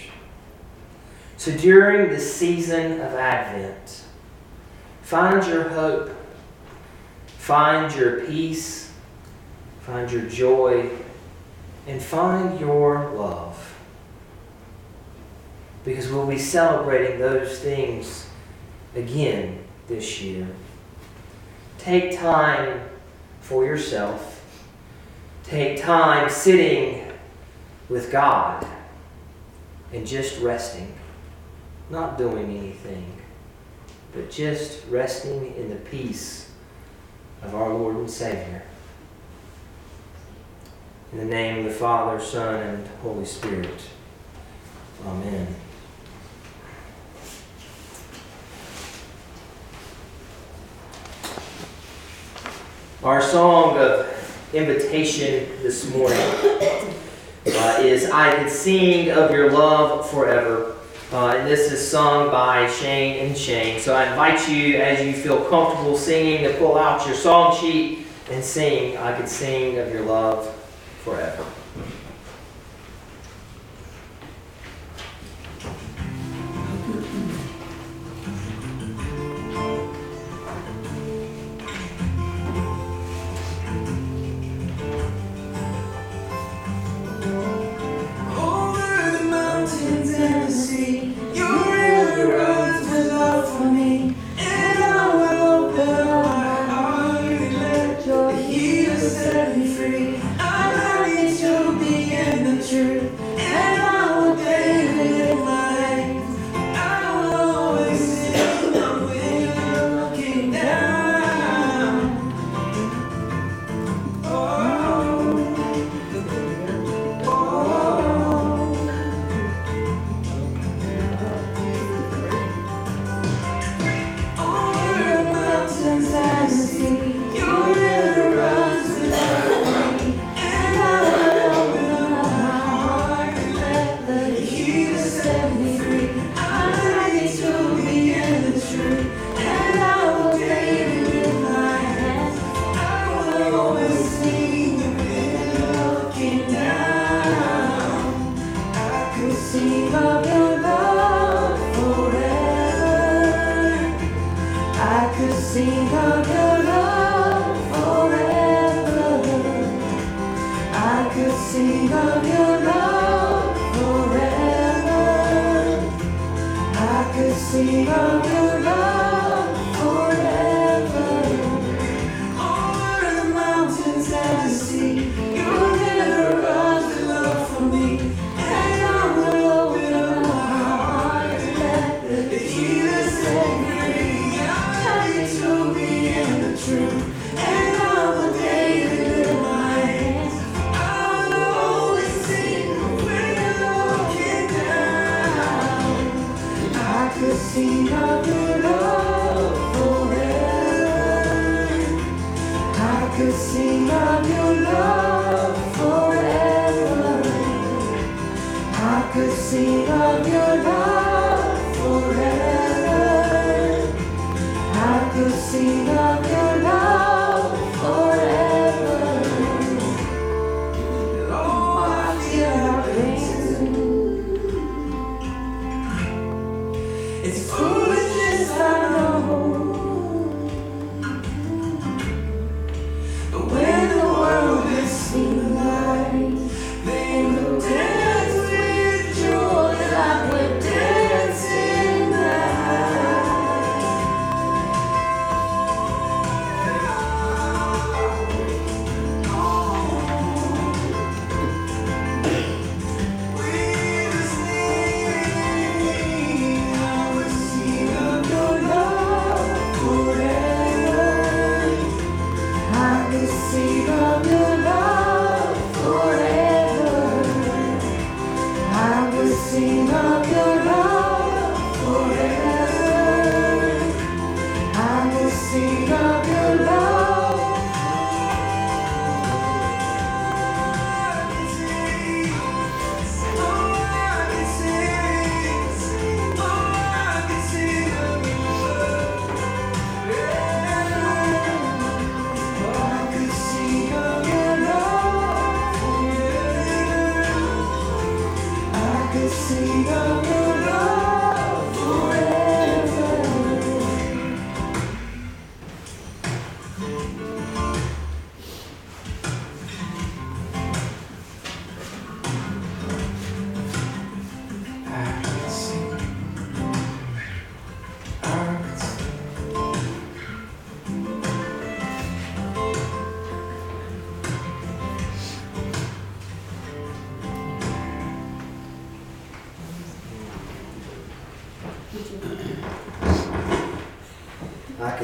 So 1.38 1.52
during 1.52 2.10
the 2.10 2.20
season 2.20 2.94
of 2.94 3.14
Advent, 3.14 4.04
find 5.02 5.46
your 5.48 5.70
hope, 5.70 6.12
find 7.38 7.94
your 7.96 8.22
peace 8.26 8.84
find 9.84 10.10
your 10.10 10.24
joy, 10.24 10.90
and 11.88 12.02
find 12.02 12.60
your 12.60 13.12
love. 13.12 13.76
Because 15.84 16.10
we'll 16.10 16.28
be 16.28 16.40
celebrating 16.40 17.20
those 17.20 17.60
things 17.60 18.30
again 18.96 19.62
this 19.90 20.22
year. 20.22 20.48
Take 21.78 22.18
time 22.18 22.82
for 23.42 23.66
yourself. 23.66 24.42
Take 25.44 25.82
time 25.82 26.30
sitting 26.30 27.12
with 27.94 28.12
God 28.12 28.66
and 29.94 30.06
just 30.06 30.42
resting, 30.42 30.96
not 31.92 32.18
doing 32.18 32.58
anything, 32.58 33.06
but 34.14 34.32
just 34.32 34.84
resting 34.90 35.54
in 35.56 35.70
the 35.70 35.76
peace 35.76 36.50
of 37.44 37.54
our 37.54 37.72
Lord 37.72 37.98
and 37.98 38.10
Savior. 38.10 38.64
In 41.12 41.20
the 41.20 41.26
name 41.26 41.60
of 41.60 41.66
the 41.66 41.70
Father, 41.70 42.20
Son, 42.20 42.56
and 42.62 42.88
Holy 43.04 43.26
Spirit. 43.26 43.70
Amen. 45.06 45.56
Our 53.04 53.22
song 53.22 53.78
of 53.78 54.50
invitation 54.52 55.48
this 55.62 55.94
morning 55.94 57.00
uh, 57.48 57.78
is 57.82 58.10
I 58.10 58.36
Could 58.36 58.50
Sing 58.50 59.12
of 59.12 59.32
Your 59.32 59.52
Love 59.52 60.10
Forever. 60.10 60.76
Uh, 61.12 61.36
and 61.38 61.48
this 61.48 61.72
is 61.72 61.86
sung 61.88 62.32
by 62.32 62.68
Shane 62.70 63.28
and 63.28 63.38
Shane. 63.38 63.80
So 63.80 63.96
I 63.96 64.10
invite 64.10 64.50
you, 64.50 64.78
as 64.78 65.06
you 65.06 65.14
feel 65.14 65.44
comfortable 65.46 65.98
singing, 65.98 66.44
to 66.44 66.58
pull 66.58 66.78
out 66.78 67.06
your 67.06 67.16
song 67.16 67.56
sheet 67.56 68.08
and 68.32 68.44
sing 68.44 68.98
I 68.98 69.16
Could 69.16 69.30
Sing 69.30 69.78
of 69.78 69.92
Your 69.94 70.06
Love 70.06 70.48
forever. 71.04 71.46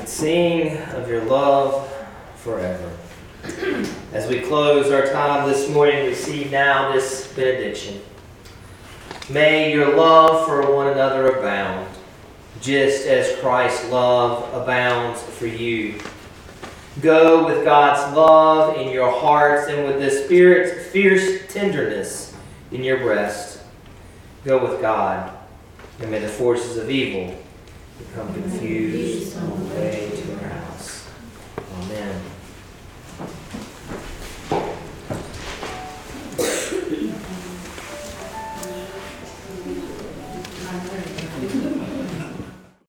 sing 0.09 0.75
of 0.93 1.07
your 1.07 1.23
love 1.25 1.87
forever. 2.37 2.91
As 4.11 4.27
we 4.27 4.41
close 4.41 4.91
our 4.91 5.05
time 5.05 5.47
this 5.47 5.69
morning, 5.69 6.03
we 6.05 6.15
see 6.15 6.45
now 6.45 6.91
this 6.91 7.31
benediction. 7.33 8.01
May 9.29 9.71
your 9.71 9.95
love 9.95 10.47
for 10.47 10.73
one 10.73 10.87
another 10.87 11.37
abound, 11.37 11.87
just 12.59 13.05
as 13.05 13.39
Christ's 13.39 13.87
love 13.89 14.51
abounds 14.53 15.21
for 15.21 15.45
you. 15.45 15.99
Go 17.01 17.45
with 17.45 17.63
God's 17.63 18.15
love 18.15 18.77
in 18.77 18.91
your 18.91 19.11
hearts 19.11 19.69
and 19.69 19.85
with 19.85 19.99
the 19.99 20.09
Spirit's 20.09 20.89
fierce 20.89 21.53
tenderness 21.53 22.35
in 22.71 22.83
your 22.83 22.97
breast. 22.97 23.61
Go 24.43 24.57
with 24.57 24.81
God, 24.81 25.31
and 25.99 26.09
may 26.09 26.19
the 26.19 26.27
forces 26.27 26.77
of 26.77 26.89
evil 26.89 27.37
become 27.99 28.33
confused 28.33 29.37
on 29.37 29.49
the 29.49 29.75
way 29.75 30.11
to 30.15 30.33
our 30.45 30.58